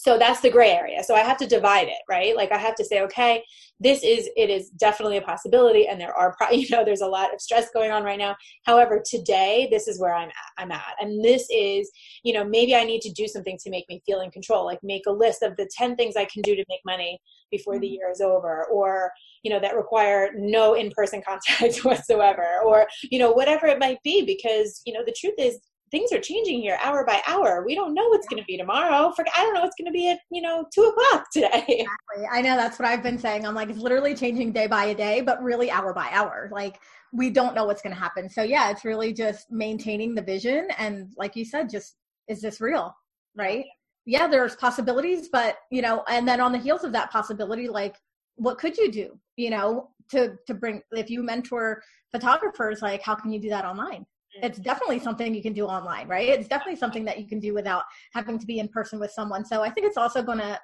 so 0.00 0.16
that's 0.16 0.40
the 0.40 0.50
gray 0.50 0.70
area. 0.70 1.04
So 1.04 1.14
i 1.14 1.20
have 1.20 1.36
to 1.38 1.46
divide 1.46 1.88
it 1.88 2.02
right? 2.08 2.34
Like 2.34 2.52
i 2.52 2.58
have 2.58 2.74
to 2.76 2.84
say 2.84 3.02
okay 3.02 3.44
this 3.82 4.02
is 4.02 4.28
it 4.36 4.50
is 4.50 4.70
definitely 4.70 5.16
a 5.16 5.22
possibility 5.22 5.88
and 5.88 6.00
there 6.00 6.14
are 6.14 6.36
you 6.52 6.68
know 6.70 6.84
there's 6.84 7.00
a 7.00 7.06
lot 7.06 7.34
of 7.34 7.40
stress 7.40 7.68
going 7.72 7.90
on 7.90 8.02
right 8.02 8.18
now. 8.18 8.34
However 8.64 9.02
today 9.04 9.68
this 9.70 9.88
is 9.88 10.00
where 10.00 10.14
i'm 10.14 10.28
at 10.28 10.50
i'm 10.58 10.72
at. 10.72 10.94
And 11.00 11.24
this 11.24 11.46
is 11.50 11.90
you 12.22 12.32
know 12.32 12.44
maybe 12.44 12.74
i 12.74 12.84
need 12.84 13.02
to 13.02 13.12
do 13.12 13.26
something 13.26 13.58
to 13.62 13.70
make 13.70 13.86
me 13.88 14.02
feel 14.06 14.20
in 14.20 14.30
control 14.30 14.64
like 14.64 14.80
make 14.82 15.02
a 15.06 15.12
list 15.12 15.42
of 15.42 15.56
the 15.56 15.68
10 15.76 15.96
things 15.96 16.16
i 16.16 16.24
can 16.24 16.42
do 16.42 16.54
to 16.54 16.64
make 16.68 16.80
money 16.84 17.18
before 17.50 17.78
the 17.78 17.86
mm-hmm. 17.86 17.94
year 17.94 18.10
is 18.10 18.20
over 18.20 18.66
or 18.66 19.10
you 19.42 19.50
know 19.50 19.60
that 19.60 19.76
require 19.76 20.30
no 20.36 20.74
in-person 20.74 21.22
contact 21.28 21.84
whatsoever 21.84 22.46
or 22.64 22.86
you 23.10 23.18
know 23.18 23.32
whatever 23.32 23.66
it 23.66 23.78
might 23.78 24.02
be 24.02 24.24
because 24.24 24.82
you 24.86 24.92
know 24.92 25.04
the 25.04 25.14
truth 25.18 25.34
is 25.38 25.58
things 25.90 26.12
are 26.12 26.20
changing 26.20 26.60
here 26.60 26.78
hour 26.82 27.04
by 27.04 27.20
hour. 27.26 27.64
We 27.64 27.74
don't 27.74 27.94
know 27.94 28.08
what's 28.08 28.28
going 28.28 28.42
to 28.42 28.46
be 28.46 28.56
tomorrow. 28.56 29.12
For 29.14 29.24
I 29.36 29.42
don't 29.42 29.54
know 29.54 29.60
what's 29.60 29.76
going 29.76 29.86
to 29.86 29.92
be 29.92 30.10
at 30.10 30.20
you 30.30 30.42
know 30.42 30.66
two 30.72 30.82
o'clock 30.82 31.26
today. 31.32 31.64
Exactly. 31.90 32.28
I 32.30 32.40
know 32.42 32.56
that's 32.56 32.78
what 32.78 32.88
I've 32.88 33.02
been 33.02 33.18
saying. 33.18 33.46
I'm 33.46 33.54
like 33.54 33.70
it's 33.70 33.78
literally 33.78 34.14
changing 34.14 34.52
day 34.52 34.66
by 34.66 34.86
a 34.86 34.94
day, 34.94 35.20
but 35.20 35.42
really 35.42 35.70
hour 35.70 35.92
by 35.92 36.08
hour. 36.12 36.48
Like 36.52 36.78
we 37.12 37.30
don't 37.30 37.54
know 37.54 37.64
what's 37.64 37.82
going 37.82 37.94
to 37.94 38.00
happen. 38.00 38.28
So 38.28 38.42
yeah, 38.42 38.70
it's 38.70 38.84
really 38.84 39.12
just 39.12 39.50
maintaining 39.50 40.14
the 40.14 40.22
vision 40.22 40.68
and 40.78 41.12
like 41.16 41.36
you 41.36 41.44
said, 41.44 41.68
just 41.68 41.96
is 42.28 42.40
this 42.40 42.60
real, 42.60 42.94
right? 43.36 43.64
Yeah, 44.06 44.28
there's 44.28 44.56
possibilities, 44.56 45.28
but 45.30 45.56
you 45.70 45.82
know, 45.82 46.04
and 46.08 46.26
then 46.26 46.40
on 46.40 46.52
the 46.52 46.58
heels 46.58 46.84
of 46.84 46.92
that 46.92 47.10
possibility, 47.10 47.68
like 47.68 47.96
what 48.36 48.58
could 48.58 48.76
you 48.76 48.90
do? 48.90 49.18
You 49.36 49.50
know, 49.50 49.90
to 50.10 50.36
to 50.46 50.54
bring 50.54 50.82
if 50.92 51.10
you 51.10 51.22
mentor 51.22 51.82
photographers, 52.12 52.82
like 52.82 53.02
how 53.02 53.14
can 53.14 53.30
you 53.30 53.40
do 53.40 53.50
that 53.50 53.64
online? 53.64 54.06
It's 54.34 54.58
definitely 54.58 55.00
something 55.00 55.34
you 55.34 55.42
can 55.42 55.52
do 55.52 55.66
online, 55.66 56.08
right? 56.08 56.28
It's 56.28 56.48
definitely 56.48 56.76
something 56.76 57.04
that 57.04 57.18
you 57.18 57.26
can 57.26 57.40
do 57.40 57.54
without 57.54 57.84
having 58.12 58.38
to 58.38 58.46
be 58.46 58.58
in 58.58 58.68
person 58.68 59.00
with 59.00 59.10
someone. 59.10 59.44
So 59.44 59.62
I 59.62 59.70
think 59.70 59.86
it's 59.86 59.96
also 59.96 60.22
going 60.22 60.38
to 60.38 60.58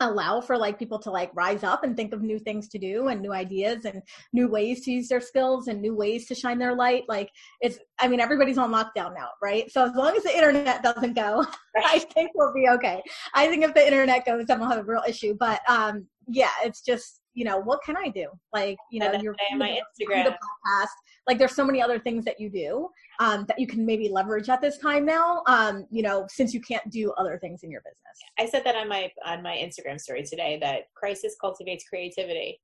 allow 0.00 0.40
for 0.40 0.56
like 0.56 0.78
people 0.78 0.98
to 0.98 1.10
like 1.10 1.30
rise 1.34 1.62
up 1.62 1.84
and 1.84 1.96
think 1.96 2.12
of 2.12 2.22
new 2.22 2.38
things 2.38 2.68
to 2.68 2.78
do 2.78 3.08
and 3.08 3.20
new 3.20 3.32
ideas 3.32 3.84
and 3.84 4.02
new 4.32 4.48
ways 4.48 4.84
to 4.84 4.90
use 4.90 5.08
their 5.08 5.20
skills 5.20 5.68
and 5.68 5.80
new 5.80 5.94
ways 5.94 6.26
to 6.26 6.34
shine 6.34 6.58
their 6.58 6.74
light 6.74 7.04
like 7.08 7.30
it's 7.60 7.78
i 8.00 8.08
mean 8.08 8.20
everybody's 8.20 8.58
on 8.58 8.72
lockdown 8.72 9.14
now 9.14 9.28
right 9.42 9.70
so 9.70 9.84
as 9.84 9.94
long 9.94 10.16
as 10.16 10.22
the 10.22 10.34
internet 10.34 10.82
doesn't 10.82 11.14
go 11.14 11.44
right. 11.76 11.84
i 11.84 11.98
think 11.98 12.30
we'll 12.34 12.52
be 12.52 12.68
okay 12.68 13.02
i 13.34 13.46
think 13.46 13.62
if 13.62 13.74
the 13.74 13.84
internet 13.84 14.24
goes 14.24 14.44
then 14.46 14.58
we'll 14.58 14.68
have 14.68 14.78
a 14.78 14.84
real 14.84 15.02
issue 15.06 15.36
but 15.38 15.60
um 15.68 16.06
yeah 16.26 16.50
it's 16.64 16.80
just 16.80 17.21
you 17.34 17.44
know 17.44 17.58
what 17.58 17.80
can 17.84 17.96
i 17.96 18.08
do? 18.08 18.28
Like 18.52 18.76
you 18.90 19.00
know 19.00 19.12
you're 19.20 19.34
my 19.56 19.78
instagram. 20.00 20.26
podcast. 20.26 20.88
Like 21.26 21.38
there's 21.38 21.54
so 21.54 21.64
many 21.64 21.80
other 21.80 21.98
things 21.98 22.24
that 22.24 22.40
you 22.40 22.50
do 22.50 22.88
um, 23.20 23.44
that 23.48 23.58
you 23.58 23.66
can 23.66 23.86
maybe 23.86 24.08
leverage 24.08 24.48
at 24.48 24.60
this 24.60 24.78
time 24.78 25.04
now 25.06 25.42
um, 25.46 25.86
you 25.90 26.02
know 26.02 26.26
since 26.28 26.52
you 26.52 26.60
can't 26.60 26.88
do 26.90 27.12
other 27.12 27.38
things 27.38 27.62
in 27.62 27.70
your 27.70 27.82
business. 27.82 28.18
I 28.38 28.46
said 28.46 28.64
that 28.64 28.76
on 28.76 28.88
my 28.88 29.10
on 29.24 29.42
my 29.42 29.56
instagram 29.56 30.00
story 30.00 30.22
today 30.24 30.58
that 30.62 30.82
crisis 30.94 31.36
cultivates 31.40 31.84
creativity. 31.88 32.60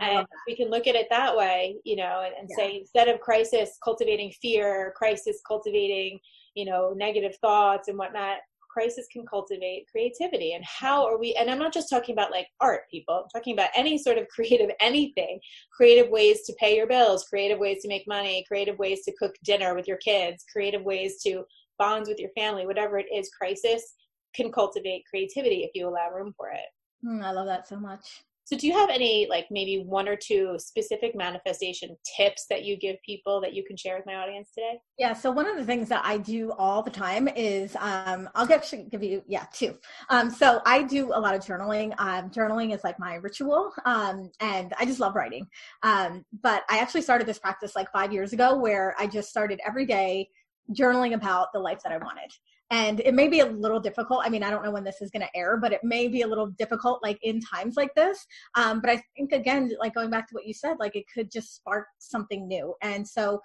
And 0.00 0.24
we 0.46 0.54
can 0.54 0.70
look 0.70 0.86
at 0.86 0.94
it 0.94 1.08
that 1.10 1.36
way 1.36 1.76
you 1.84 1.96
know 1.96 2.22
and, 2.24 2.34
and 2.38 2.48
yeah. 2.50 2.56
say 2.56 2.76
instead 2.78 3.08
of 3.08 3.20
crisis 3.20 3.78
cultivating 3.82 4.32
fear 4.40 4.92
crisis 4.96 5.40
cultivating 5.46 6.20
you 6.54 6.64
know 6.64 6.92
negative 6.96 7.36
thoughts 7.40 7.88
and 7.88 7.98
whatnot 7.98 8.38
crisis 8.78 9.06
can 9.12 9.26
cultivate 9.26 9.86
creativity. 9.90 10.52
And 10.52 10.64
how 10.64 11.04
are 11.04 11.18
we 11.18 11.34
and 11.34 11.50
i'm 11.50 11.58
not 11.58 11.74
just 11.74 11.90
talking 11.90 12.14
about 12.14 12.30
like 12.30 12.46
art 12.60 12.82
people. 12.90 13.14
I'm 13.14 13.30
talking 13.34 13.54
about 13.54 13.70
any 13.76 13.98
sort 13.98 14.18
of 14.18 14.28
creative 14.36 14.70
anything. 14.80 15.40
Creative 15.76 16.08
ways 16.08 16.42
to 16.46 16.52
pay 16.60 16.76
your 16.76 16.86
bills 16.86 17.24
creative 17.24 17.58
ways 17.58 17.82
to 17.82 17.88
make 17.88 18.06
money 18.06 18.44
creative 18.46 18.78
ways 18.78 19.00
to 19.04 19.12
cook 19.18 19.34
dinner 19.44 19.74
with 19.74 19.86
your 19.88 19.96
kids 19.98 20.44
creative 20.52 20.82
ways 20.82 21.20
to 21.24 21.44
bonds 21.78 22.08
with 22.08 22.18
your 22.18 22.30
family 22.36 22.66
whatever 22.66 22.98
it 22.98 23.06
is 23.14 23.30
crisis 23.30 23.94
can 24.34 24.52
cultivate 24.52 25.02
creativity 25.10 25.60
if 25.64 25.70
you 25.74 25.88
allow 25.88 26.10
room 26.10 26.32
for 26.36 26.50
it. 26.50 26.68
Mm, 27.04 27.22
i 27.24 27.30
love 27.30 27.46
that 27.46 27.68
so 27.68 27.78
much 27.78 28.24
so, 28.48 28.56
do 28.56 28.66
you 28.66 28.72
have 28.72 28.88
any, 28.88 29.26
like 29.28 29.46
maybe 29.50 29.84
one 29.84 30.08
or 30.08 30.16
two 30.16 30.56
specific 30.58 31.14
manifestation 31.14 31.94
tips 32.16 32.46
that 32.48 32.64
you 32.64 32.78
give 32.78 32.96
people 33.04 33.42
that 33.42 33.52
you 33.52 33.62
can 33.62 33.76
share 33.76 33.94
with 33.96 34.06
my 34.06 34.14
audience 34.14 34.52
today? 34.54 34.80
Yeah. 34.98 35.12
So, 35.12 35.30
one 35.30 35.46
of 35.46 35.58
the 35.58 35.66
things 35.66 35.90
that 35.90 36.00
I 36.02 36.16
do 36.16 36.52
all 36.52 36.82
the 36.82 36.90
time 36.90 37.28
is 37.28 37.76
um, 37.76 38.26
I'll 38.34 38.50
actually 38.50 38.84
give 38.84 39.02
you, 39.02 39.22
yeah, 39.28 39.44
two. 39.52 39.76
Um, 40.08 40.30
so, 40.30 40.62
I 40.64 40.82
do 40.82 41.12
a 41.12 41.20
lot 41.20 41.34
of 41.34 41.42
journaling. 41.42 41.92
Um, 41.98 42.30
journaling 42.30 42.74
is 42.74 42.82
like 42.84 42.98
my 42.98 43.16
ritual, 43.16 43.70
um, 43.84 44.30
and 44.40 44.72
I 44.78 44.86
just 44.86 44.98
love 44.98 45.14
writing. 45.14 45.46
Um, 45.82 46.24
but 46.42 46.62
I 46.70 46.78
actually 46.78 47.02
started 47.02 47.26
this 47.26 47.38
practice 47.38 47.76
like 47.76 47.92
five 47.92 48.14
years 48.14 48.32
ago 48.32 48.56
where 48.56 48.94
I 48.98 49.08
just 49.08 49.28
started 49.28 49.60
every 49.66 49.84
day 49.84 50.30
journaling 50.72 51.12
about 51.12 51.48
the 51.52 51.58
life 51.58 51.80
that 51.84 51.92
I 51.92 51.98
wanted 51.98 52.32
and 52.70 53.00
it 53.00 53.14
may 53.14 53.28
be 53.28 53.40
a 53.40 53.46
little 53.46 53.80
difficult. 53.80 54.22
I 54.24 54.28
mean 54.28 54.42
i 54.42 54.50
don't 54.50 54.64
know 54.64 54.70
when 54.70 54.84
this 54.84 55.00
is 55.00 55.10
going 55.10 55.22
to 55.22 55.36
air 55.36 55.56
but 55.56 55.72
it 55.72 55.80
may 55.82 56.08
be 56.08 56.22
a 56.22 56.26
little 56.26 56.46
difficult 56.46 57.02
like 57.02 57.18
in 57.22 57.40
times 57.40 57.76
like 57.76 57.94
this. 57.94 58.26
Um, 58.54 58.80
but 58.80 58.90
i 58.90 59.02
think 59.16 59.32
again 59.32 59.70
like 59.80 59.94
going 59.94 60.10
back 60.10 60.28
to 60.28 60.34
what 60.34 60.46
you 60.46 60.54
said 60.54 60.76
like 60.78 60.96
it 60.96 61.04
could 61.12 61.30
just 61.30 61.56
spark 61.56 61.86
something 61.98 62.46
new. 62.46 62.74
And 62.82 63.06
so 63.06 63.40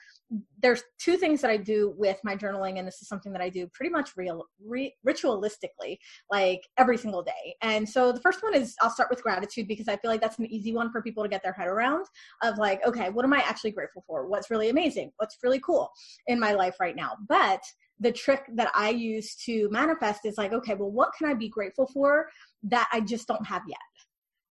there's 0.59 0.83
two 0.99 1.17
things 1.17 1.41
that 1.41 1.51
i 1.51 1.57
do 1.57 1.93
with 1.97 2.17
my 2.23 2.35
journaling 2.35 2.79
and 2.79 2.87
this 2.87 3.01
is 3.01 3.07
something 3.07 3.31
that 3.31 3.41
i 3.41 3.49
do 3.49 3.67
pretty 3.73 3.91
much 3.91 4.11
real 4.17 4.45
re, 4.65 4.93
ritualistically 5.07 5.97
like 6.31 6.61
every 6.77 6.97
single 6.97 7.23
day. 7.23 7.55
And 7.61 7.87
so 7.87 8.11
the 8.11 8.21
first 8.21 8.41
one 8.43 8.55
is 8.55 8.75
i'll 8.81 8.89
start 8.89 9.09
with 9.09 9.23
gratitude 9.23 9.67
because 9.67 9.87
i 9.87 9.95
feel 9.97 10.11
like 10.11 10.21
that's 10.21 10.39
an 10.39 10.51
easy 10.51 10.73
one 10.73 10.91
for 10.91 11.01
people 11.01 11.23
to 11.23 11.29
get 11.29 11.43
their 11.43 11.53
head 11.53 11.67
around 11.67 12.05
of 12.41 12.57
like 12.57 12.85
okay 12.85 13.09
what 13.09 13.25
am 13.25 13.33
i 13.33 13.39
actually 13.39 13.71
grateful 13.71 14.03
for? 14.07 14.27
What's 14.27 14.49
really 14.49 14.69
amazing? 14.69 15.11
What's 15.17 15.37
really 15.43 15.59
cool 15.59 15.91
in 16.27 16.39
my 16.39 16.53
life 16.53 16.75
right 16.79 16.95
now? 16.95 17.11
But 17.27 17.61
the 18.03 18.11
trick 18.11 18.43
that 18.55 18.71
I 18.75 18.89
use 18.89 19.35
to 19.45 19.69
manifest 19.69 20.25
is 20.25 20.37
like, 20.37 20.53
okay, 20.53 20.75
well, 20.75 20.91
what 20.91 21.11
can 21.17 21.27
I 21.27 21.33
be 21.33 21.49
grateful 21.49 21.87
for 21.87 22.29
that 22.63 22.89
I 22.93 22.99
just 22.99 23.27
don't 23.27 23.45
have 23.47 23.63
yet? 23.67 23.77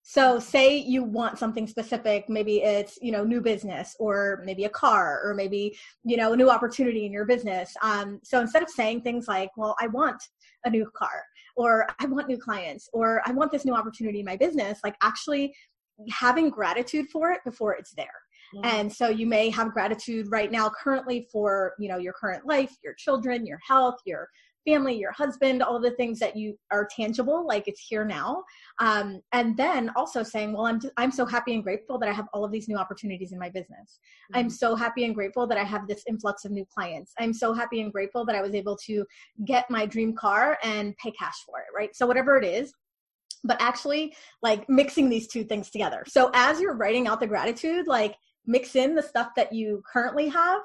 So 0.04 0.40
say 0.40 0.78
you 0.78 1.04
want 1.04 1.38
something 1.38 1.68
specific, 1.68 2.28
maybe 2.28 2.64
it's, 2.64 2.98
you 3.02 3.12
know, 3.12 3.24
new 3.24 3.40
business 3.40 3.96
or 4.00 4.42
maybe 4.44 4.66
a 4.66 4.70
car 4.70 5.22
or 5.24 5.36
maybe, 5.36 5.78
you 6.04 6.18
know, 6.18 6.34
a 6.34 6.36
new 6.36 6.50
opportunity 6.50 7.06
in 7.06 7.12
your 7.12 7.26
business. 7.26 7.76
Um, 7.84 8.20
so 8.24 8.40
instead 8.40 8.64
of 8.64 8.70
saying 8.70 9.02
things 9.02 9.28
like, 9.28 9.52
well, 9.58 9.76
I 9.80 9.88
want 9.88 10.22
a 10.66 10.70
new 10.70 10.90
car 10.96 11.24
or 11.56 11.88
I 12.00 12.06
want 12.06 12.28
new 12.28 12.38
clients 12.38 12.90
or 12.94 13.22
I 13.26 13.32
want 13.32 13.52
this 13.52 13.64
new 13.64 13.76
opportunity 13.76 14.20
in 14.20 14.26
my 14.26 14.38
business, 14.38 14.80
like 14.84 14.96
actually 15.04 15.54
having 16.10 16.50
gratitude 16.50 17.10
for 17.10 17.32
it 17.32 17.42
before 17.46 17.74
it's 17.74 17.92
there. 17.92 18.08
Mm-hmm. 18.56 18.66
And 18.66 18.92
so 18.92 19.10
you 19.10 19.26
may 19.26 19.50
have 19.50 19.74
gratitude 19.74 20.28
right 20.30 20.52
now 20.52 20.70
currently 20.70 21.28
for, 21.32 21.74
you 21.80 21.90
know, 21.90 21.98
your 21.98 22.14
current 22.14 22.46
life, 22.46 22.76
your 22.84 22.94
children, 22.94 23.46
your 23.46 23.60
health, 23.66 24.00
your 24.06 24.30
family, 24.68 24.96
your 24.96 25.12
husband, 25.12 25.64
all 25.64 25.80
the 25.80 25.92
things 25.92 26.20
that 26.20 26.36
you 26.36 26.56
are 26.72 26.88
tangible, 26.96 27.48
like 27.48 27.68
it's 27.68 27.82
here 27.82 28.06
now. 28.06 28.44
Um, 28.80 29.22
and 29.34 29.58
then 29.58 29.90
also 29.96 30.22
saying, 30.22 30.54
well, 30.54 30.68
I'm, 30.68 30.80
just, 30.80 30.94
I'm 30.98 31.12
so 31.12 31.26
happy 31.26 31.56
and 31.56 31.64
grateful 31.64 31.98
that 31.98 32.08
I 32.08 32.14
have 32.14 32.28
all 32.34 32.46
of 32.46 32.52
these 32.52 32.68
new 32.68 32.78
opportunities 32.78 33.32
in 33.32 33.40
my 33.40 33.50
business. 33.50 34.00
Mm-hmm. 34.32 34.40
I'm 34.40 34.50
so 34.50 34.76
happy 34.76 35.06
and 35.06 35.16
grateful 35.16 35.48
that 35.48 35.58
I 35.58 35.64
have 35.64 35.88
this 35.88 36.04
influx 36.08 36.46
of 36.46 36.52
new 36.52 36.66
clients. 36.66 37.14
I'm 37.20 37.34
so 37.34 37.54
happy 37.54 37.82
and 37.82 37.92
grateful 37.92 38.24
that 38.26 38.36
I 38.36 38.42
was 38.42 38.54
able 38.54 38.78
to 38.86 39.06
get 39.46 39.70
my 39.72 39.86
dream 39.86 40.14
car 40.16 40.60
and 40.64 40.96
pay 40.98 41.12
cash 41.12 41.44
for 41.46 41.60
it, 41.60 41.76
right? 41.76 41.96
So 41.96 42.06
whatever 42.06 42.38
it 42.38 42.46
is, 42.46 42.72
but 43.44 43.60
actually 43.60 44.14
like 44.44 44.70
mixing 44.70 45.10
these 45.10 45.28
two 45.28 45.44
things 45.44 45.72
together. 45.72 46.04
So 46.08 46.30
as 46.36 46.62
you're 46.62 46.76
writing 46.76 47.08
out 47.08 47.20
the 47.20 47.26
gratitude, 47.26 47.88
like 47.88 48.16
mix 48.45 48.75
in 48.75 48.95
the 48.95 49.04
stuff 49.04 49.30
that 49.36 49.54
you 49.54 49.84
currently 49.91 50.27
have 50.27 50.62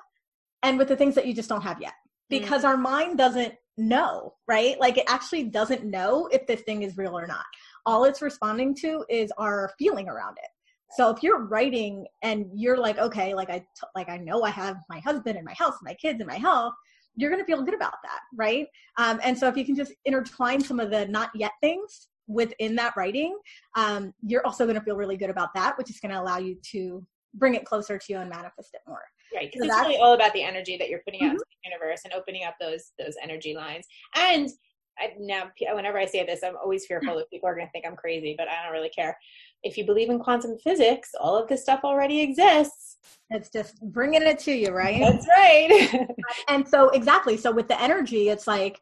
and 0.63 0.79
with 0.79 0.89
the 0.89 0.97
things 0.97 1.15
that 1.15 1.27
you 1.27 1.35
just 1.35 1.49
don't 1.49 1.63
have 1.63 1.81
yet 1.81 1.93
mm. 1.93 2.41
because 2.41 2.63
mm. 2.63 2.69
our 2.69 2.77
mind 2.77 3.19
doesn't 3.19 3.55
know 3.79 4.33
right 4.49 4.81
like 4.81 4.97
it 4.97 5.05
actually 5.07 5.45
doesn't 5.45 5.85
know 5.85 6.27
if 6.33 6.47
this 6.47 6.63
thing 6.63 6.83
is 6.83 6.97
real 6.97 7.19
or 7.19 7.27
not 7.27 7.45
all 7.85 8.05
it's 8.05 8.23
responding 8.23 8.75
to 8.75 9.05
is 9.11 9.31
our 9.37 9.71
feeling 9.79 10.09
around 10.09 10.39
it 10.43 10.49
so 10.93 11.11
if 11.11 11.23
you're 11.23 11.45
writing 11.45 12.07
and 12.23 12.47
you're 12.55 12.79
like 12.79 12.99
okay 12.99 13.35
like 13.35 13.51
i 13.51 13.59
t- 13.59 13.89
like 13.95 14.09
i 14.09 14.17
know 14.17 14.43
i 14.43 14.51
have 14.51 14.77
my 14.89 14.99
husband 15.01 15.37
and 15.37 15.45
my 15.45 15.53
house 15.53 15.75
and 15.79 15.85
my 15.85 15.95
kids 15.95 16.21
and 16.21 16.29
my 16.29 16.37
health 16.37 16.73
you're 17.17 17.31
going 17.31 17.41
to 17.41 17.47
feel 17.47 17.63
good 17.63 17.75
about 17.75 17.95
that 18.03 18.21
right 18.35 18.67
um, 18.99 19.21
and 19.23 19.37
so 19.37 19.47
if 19.47 19.57
you 19.57 19.65
can 19.65 19.77
just 19.77 19.93
intertwine 20.07 20.61
some 20.61 20.81
of 20.81 20.91
the 20.91 21.07
not 21.09 21.31
yet 21.35 21.53
things 21.61 22.09
within 22.29 22.75
that 22.75 22.97
writing 22.97 23.37
um, 23.77 24.13
you're 24.23 24.45
also 24.47 24.65
going 24.65 24.77
to 24.77 24.83
feel 24.83 24.97
really 24.97 25.17
good 25.19 25.31
about 25.31 25.53
that 25.55 25.77
which 25.77 25.91
is 25.91 26.01
going 26.01 26.13
to 26.13 26.21
allow 26.21 26.39
you 26.39 26.57
to 26.63 27.07
bring 27.37 27.55
it 27.55 27.65
closer 27.65 27.99
to 27.99 28.13
you 28.13 28.19
and 28.19 28.29
manifest 28.31 28.75
it 28.75 28.81
more. 28.87 29.03
Right, 29.35 29.51
because 29.53 29.69
so 29.69 29.75
it's 29.75 29.89
really 29.89 29.99
all 29.99 30.15
about 30.15 30.33
the 30.33 30.43
energy 30.43 30.77
that 30.79 30.89
you're 30.89 31.03
putting 31.05 31.21
out 31.23 31.27
mm-hmm. 31.27 31.33
into 31.35 31.45
the 31.63 31.71
universe 31.71 32.03
and 32.05 32.15
opening 32.15 32.45
up 32.45 32.55
those 32.61 32.93
those 32.99 33.15
energy 33.23 33.55
lines. 33.55 33.87
And 34.15 34.51
I, 34.99 35.13
now, 35.19 35.51
whenever 35.73 35.99
I 35.99 36.07
say 36.07 36.25
this, 36.25 36.41
I'm 36.43 36.57
always 36.57 36.87
fearful 36.87 37.17
that 37.17 37.29
people 37.31 37.49
are 37.49 37.55
going 37.55 37.67
to 37.67 37.73
think 37.73 37.85
I'm 37.87 37.97
crazy, 37.97 38.35
but 38.39 38.49
I 38.49 38.63
don't 38.65 38.73
really 38.73 38.89
care. 38.89 39.17
If 39.63 39.77
you 39.77 39.85
believe 39.85 40.09
in 40.09 40.19
quantum 40.19 40.57
physics, 40.57 41.11
all 41.21 41.37
of 41.37 41.49
this 41.49 41.63
stuff 41.63 41.81
already 41.85 42.21
exists. 42.21 42.97
It's 43.31 43.51
just 43.51 43.79
bringing 43.93 44.23
it 44.23 44.39
to 44.41 44.53
you, 44.53 44.71
right? 44.71 45.01
That's 45.01 45.27
right. 45.29 46.09
and 46.49 46.67
so, 46.67 46.89
exactly. 46.91 47.37
So, 47.37 47.53
with 47.53 47.69
the 47.69 47.81
energy, 47.81 48.31
it's 48.31 48.47
like, 48.47 48.81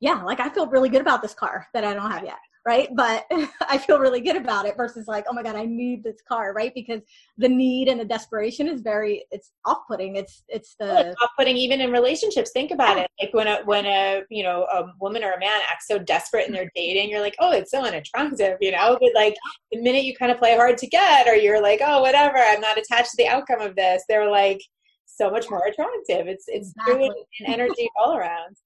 yeah, 0.00 0.22
like 0.22 0.40
I 0.40 0.48
feel 0.48 0.66
really 0.66 0.88
good 0.88 1.00
about 1.00 1.22
this 1.22 1.34
car 1.34 1.68
that 1.74 1.84
I 1.84 1.94
don't 1.94 2.10
have 2.10 2.24
yet 2.24 2.38
right? 2.66 2.88
But 2.94 3.26
I 3.68 3.78
feel 3.78 3.98
really 3.98 4.20
good 4.20 4.36
about 4.36 4.66
it 4.66 4.76
versus 4.76 5.06
like, 5.08 5.24
oh 5.28 5.32
my 5.32 5.42
God, 5.42 5.56
I 5.56 5.64
need 5.64 6.04
this 6.04 6.20
car, 6.28 6.52
right? 6.52 6.72
Because 6.74 7.00
the 7.38 7.48
need 7.48 7.88
and 7.88 8.00
the 8.00 8.04
desperation 8.04 8.68
is 8.68 8.80
very, 8.80 9.24
it's 9.30 9.50
off-putting. 9.64 10.16
It's, 10.16 10.44
it's 10.48 10.74
the 10.78 10.86
well, 10.86 11.06
it's 11.06 11.22
off-putting 11.22 11.56
even 11.56 11.80
in 11.80 11.90
relationships. 11.90 12.50
Think 12.52 12.70
about 12.70 12.98
it. 12.98 13.10
Like 13.20 13.34
when 13.34 13.46
a, 13.46 13.62
when 13.64 13.86
a, 13.86 14.22
you 14.30 14.42
know, 14.42 14.64
a 14.72 14.92
woman 15.00 15.24
or 15.24 15.32
a 15.32 15.40
man 15.40 15.60
acts 15.70 15.88
so 15.88 15.98
desperate 15.98 16.46
and 16.46 16.54
they're 16.54 16.70
dating, 16.74 17.10
you're 17.10 17.20
like, 17.20 17.36
oh, 17.40 17.52
it's 17.52 17.70
so 17.70 17.84
unattractive, 17.84 18.58
you 18.60 18.72
know? 18.72 18.96
But 19.00 19.10
like 19.14 19.34
the 19.72 19.80
minute 19.80 20.04
you 20.04 20.16
kind 20.16 20.30
of 20.30 20.38
play 20.38 20.54
hard 20.56 20.78
to 20.78 20.86
get, 20.86 21.26
or 21.26 21.34
you're 21.34 21.62
like, 21.62 21.80
oh, 21.84 22.00
whatever, 22.00 22.36
I'm 22.38 22.60
not 22.60 22.78
attached 22.78 23.10
to 23.10 23.16
the 23.18 23.28
outcome 23.28 23.60
of 23.60 23.76
this. 23.76 24.04
They're 24.08 24.30
like, 24.30 24.60
so 25.04 25.30
much 25.30 25.50
more 25.50 25.66
attractive. 25.66 26.26
It's 26.26 26.44
it's 26.48 26.70
exactly. 26.70 27.10
and 27.40 27.48
energy 27.48 27.88
all 28.00 28.16
around. 28.16 28.56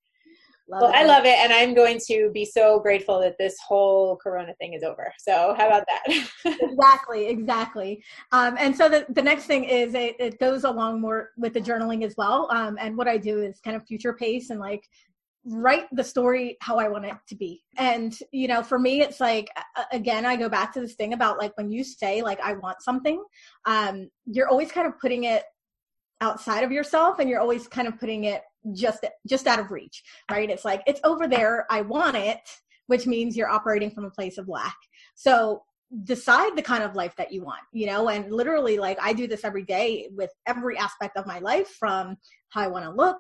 Love 0.69 0.83
well, 0.83 0.91
it. 0.91 0.97
I 0.97 1.05
love 1.05 1.25
it, 1.25 1.39
and 1.39 1.53
I'm 1.53 1.75
going 1.75 2.01
to 2.09 2.31
be 2.35 2.45
so 2.45 2.81
grateful 2.81 3.21
that 3.21 3.37
this 3.39 3.57
whole 3.65 4.17
Corona 4.17 4.53
thing 4.55 4.73
is 4.73 4.83
over. 4.83 5.13
So, 5.19 5.55
how 5.57 5.69
about 5.69 5.85
that? 5.87 6.29
exactly, 6.61 7.29
exactly. 7.29 8.03
Um, 8.33 8.57
and 8.59 8.77
so 8.77 8.89
the 8.89 9.07
the 9.11 9.23
next 9.23 9.45
thing 9.45 9.63
is 9.65 9.95
it, 9.95 10.17
it, 10.19 10.41
goes 10.41 10.65
along 10.65 11.01
more 11.01 11.31
with 11.37 11.55
the 11.55 11.61
journaling 11.61 12.05
as 12.05 12.15
well. 12.19 12.49
Um, 12.51 12.77
and 12.81 12.97
what 12.97 13.07
I 13.07 13.17
do 13.17 13.43
is 13.43 13.61
kind 13.61 13.77
of 13.77 13.87
future 13.87 14.13
pace 14.13 14.51
and 14.51 14.59
like 14.59 14.83
write 15.45 15.87
the 15.93 16.03
story 16.03 16.57
how 16.61 16.79
I 16.79 16.89
want 16.89 17.05
it 17.05 17.15
to 17.29 17.37
be. 17.37 17.63
And 17.79 18.17
you 18.33 18.49
know, 18.49 18.63
for 18.65 18.79
me, 18.79 19.03
it's 19.03 19.21
like 19.21 19.49
again, 19.93 20.27
I 20.27 20.35
go 20.35 20.49
back 20.49 20.73
to 20.73 20.81
this 20.81 20.95
thing 20.95 21.13
about 21.13 21.39
like 21.39 21.57
when 21.57 21.71
you 21.71 21.85
say 21.85 22.23
like 22.23 22.41
I 22.41 22.55
want 22.55 22.83
something, 22.83 23.23
um, 23.67 24.11
you're 24.25 24.49
always 24.49 24.73
kind 24.73 24.89
of 24.89 24.99
putting 24.99 25.25
it 25.25 25.45
outside 26.21 26.65
of 26.65 26.73
yourself, 26.73 27.21
and 27.21 27.31
you're 27.31 27.41
always 27.41 27.69
kind 27.69 27.87
of 27.87 28.01
putting 28.01 28.25
it 28.25 28.43
just 28.73 29.05
just 29.29 29.47
out 29.47 29.59
of 29.59 29.71
reach 29.71 30.03
right? 30.31 30.51
It's 30.51 30.65
like 30.65 30.83
it's 30.87 31.01
over 31.05 31.29
there. 31.29 31.67
I 31.71 31.83
want 31.83 32.17
it 32.17 32.41
which 32.89 33.07
means 33.07 33.37
you're 33.37 33.51
operating 33.51 33.91
from 33.91 34.05
a 34.05 34.11
place 34.11 34.39
of 34.39 34.49
lack. 34.49 34.77
So 35.17 35.63
decide 36.05 36.57
the 36.57 36.63
kind 36.63 36.83
of 36.83 36.95
life 36.95 37.15
that 37.17 37.33
you 37.33 37.45
want 37.45 37.61
you 37.73 37.87
know? 37.87 38.09
And 38.09 38.33
literally 38.33 38.77
like 38.77 38.99
i 39.01 39.13
do 39.13 39.29
this 39.29 39.45
every 39.45 39.65
day 39.65 40.09
with 40.13 40.31
every 40.47 40.77
aspect 40.77 41.17
of 41.17 41.27
my 41.27 41.39
life 41.39 41.69
from 41.79 42.17
how 42.49 42.63
i 42.63 42.67
want 42.67 42.85
to 42.85 42.91
look 42.91 43.19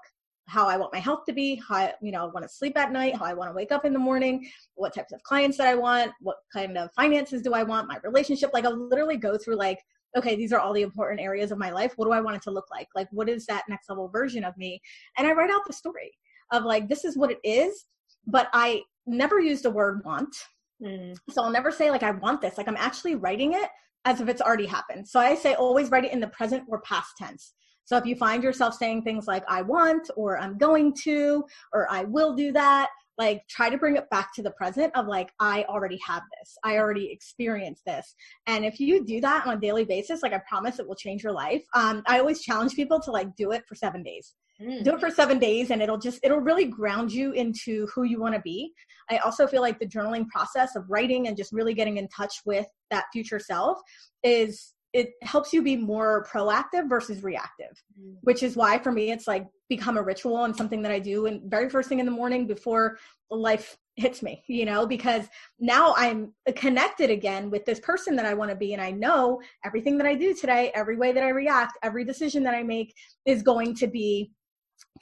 how 0.48 0.68
i 0.68 0.76
want 0.76 0.92
my 0.92 0.98
health 0.98 1.24
to 1.26 1.32
be 1.32 1.60
how 1.68 1.76
I, 1.76 1.94
you 2.00 2.12
know 2.12 2.22
i 2.22 2.26
want 2.26 2.42
to 2.42 2.48
sleep 2.48 2.76
at 2.76 2.92
night 2.92 3.16
how 3.16 3.24
i 3.24 3.34
want 3.34 3.50
to 3.50 3.54
wake 3.54 3.72
up 3.72 3.84
in 3.84 3.92
the 3.92 3.98
morning 3.98 4.48
what 4.74 4.94
types 4.94 5.12
of 5.12 5.22
clients 5.22 5.58
that 5.58 5.66
i 5.66 5.74
want 5.74 6.12
what 6.20 6.36
kind 6.52 6.76
of 6.78 6.90
finances 6.94 7.42
do 7.42 7.52
i 7.52 7.62
want 7.62 7.88
my 7.88 7.98
relationship 8.04 8.50
like 8.52 8.64
i'll 8.64 8.88
literally 8.88 9.16
go 9.16 9.36
through 9.36 9.56
like 9.56 9.78
okay, 10.16 10.34
these 10.34 10.52
are 10.52 10.60
all 10.60 10.72
the 10.72 10.82
important 10.82 11.20
areas 11.20 11.52
of 11.52 11.58
my 11.58 11.70
life. 11.70 11.92
What 11.96 12.06
do 12.06 12.12
I 12.12 12.20
want 12.20 12.36
it 12.36 12.42
to 12.42 12.50
look 12.50 12.66
like? 12.70 12.88
Like, 12.94 13.08
what 13.10 13.28
is 13.28 13.46
that 13.46 13.64
next 13.68 13.88
level 13.88 14.08
version 14.08 14.44
of 14.44 14.56
me? 14.56 14.80
And 15.18 15.26
I 15.26 15.32
write 15.32 15.50
out 15.50 15.62
the 15.66 15.72
story 15.72 16.12
of 16.52 16.64
like, 16.64 16.88
this 16.88 17.04
is 17.04 17.16
what 17.16 17.30
it 17.30 17.38
is, 17.44 17.84
but 18.26 18.48
I 18.52 18.82
never 19.06 19.40
use 19.40 19.62
the 19.62 19.70
word 19.70 20.02
want. 20.04 20.34
Mm. 20.82 21.16
So 21.30 21.42
I'll 21.42 21.50
never 21.50 21.70
say, 21.70 21.90
like, 21.90 22.02
I 22.02 22.10
want 22.10 22.40
this. 22.40 22.58
Like, 22.58 22.68
I'm 22.68 22.76
actually 22.76 23.14
writing 23.14 23.54
it 23.54 23.68
as 24.04 24.20
if 24.20 24.28
it's 24.28 24.42
already 24.42 24.66
happened. 24.66 25.06
So 25.08 25.20
I 25.20 25.34
say 25.34 25.54
always 25.54 25.90
write 25.90 26.04
it 26.04 26.12
in 26.12 26.20
the 26.20 26.28
present 26.28 26.64
or 26.68 26.80
past 26.82 27.12
tense. 27.18 27.54
So 27.84 27.96
if 27.96 28.04
you 28.04 28.16
find 28.16 28.42
yourself 28.42 28.74
saying 28.74 29.02
things 29.02 29.26
like, 29.26 29.44
I 29.48 29.62
want, 29.62 30.10
or 30.16 30.38
I'm 30.38 30.58
going 30.58 30.92
to, 31.04 31.44
or 31.72 31.90
I 31.90 32.04
will 32.04 32.34
do 32.34 32.52
that, 32.52 32.88
like 33.18 33.42
try 33.48 33.70
to 33.70 33.78
bring 33.78 33.96
it 33.96 34.08
back 34.10 34.34
to 34.34 34.42
the 34.42 34.50
present 34.52 34.92
of 34.94 35.06
like 35.06 35.30
i 35.40 35.64
already 35.68 35.98
have 36.06 36.22
this. 36.38 36.56
I 36.64 36.78
already 36.78 37.10
experienced 37.10 37.84
this. 37.86 38.14
And 38.46 38.64
if 38.64 38.78
you 38.80 39.04
do 39.04 39.20
that 39.20 39.46
on 39.46 39.56
a 39.56 39.60
daily 39.60 39.84
basis 39.84 40.22
like 40.22 40.32
i 40.32 40.40
promise 40.48 40.78
it 40.78 40.86
will 40.86 40.96
change 40.96 41.22
your 41.22 41.32
life. 41.32 41.62
Um, 41.74 42.02
i 42.06 42.18
always 42.18 42.42
challenge 42.42 42.74
people 42.74 43.00
to 43.00 43.10
like 43.10 43.34
do 43.36 43.52
it 43.52 43.64
for 43.66 43.74
seven 43.74 44.02
days. 44.02 44.34
Mm. 44.60 44.84
do 44.84 44.94
it 44.94 45.00
for 45.00 45.10
seven 45.10 45.38
days 45.38 45.70
and 45.70 45.82
it'll 45.82 45.98
just 45.98 46.18
it'll 46.22 46.40
really 46.40 46.64
ground 46.64 47.12
you 47.12 47.32
into 47.32 47.86
who 47.94 48.04
you 48.04 48.18
want 48.18 48.34
to 48.34 48.40
be. 48.40 48.72
I 49.10 49.18
also 49.18 49.46
feel 49.46 49.60
like 49.60 49.78
the 49.78 49.86
journaling 49.86 50.26
process 50.28 50.76
of 50.76 50.84
writing 50.88 51.28
and 51.28 51.36
just 51.36 51.52
really 51.52 51.74
getting 51.74 51.98
in 51.98 52.08
touch 52.08 52.40
with 52.46 52.66
that 52.90 53.04
future 53.12 53.38
self 53.38 53.78
is 54.22 54.72
it 54.96 55.12
helps 55.20 55.52
you 55.52 55.62
be 55.62 55.76
more 55.76 56.26
proactive 56.32 56.88
versus 56.88 57.22
reactive 57.22 57.82
mm. 58.00 58.14
which 58.22 58.42
is 58.42 58.56
why 58.56 58.78
for 58.78 58.90
me 58.90 59.10
it's 59.10 59.26
like 59.26 59.46
become 59.68 59.98
a 59.98 60.02
ritual 60.02 60.44
and 60.44 60.56
something 60.56 60.80
that 60.80 60.90
i 60.90 60.98
do 60.98 61.26
and 61.26 61.42
very 61.50 61.68
first 61.68 61.88
thing 61.88 62.00
in 62.00 62.06
the 62.06 62.12
morning 62.12 62.46
before 62.46 62.96
life 63.30 63.76
hits 63.96 64.22
me 64.22 64.42
you 64.48 64.64
know 64.64 64.86
because 64.86 65.26
now 65.60 65.94
i'm 65.96 66.32
connected 66.54 67.10
again 67.10 67.50
with 67.50 67.64
this 67.66 67.80
person 67.80 68.16
that 68.16 68.24
i 68.24 68.32
want 68.32 68.50
to 68.50 68.56
be 68.56 68.72
and 68.72 68.80
i 68.80 68.90
know 68.90 69.38
everything 69.64 69.98
that 69.98 70.06
i 70.06 70.14
do 70.14 70.32
today 70.34 70.72
every 70.74 70.96
way 70.96 71.12
that 71.12 71.24
i 71.24 71.28
react 71.28 71.78
every 71.82 72.04
decision 72.04 72.42
that 72.42 72.54
i 72.54 72.62
make 72.62 72.94
is 73.26 73.42
going 73.42 73.74
to 73.74 73.86
be 73.86 74.30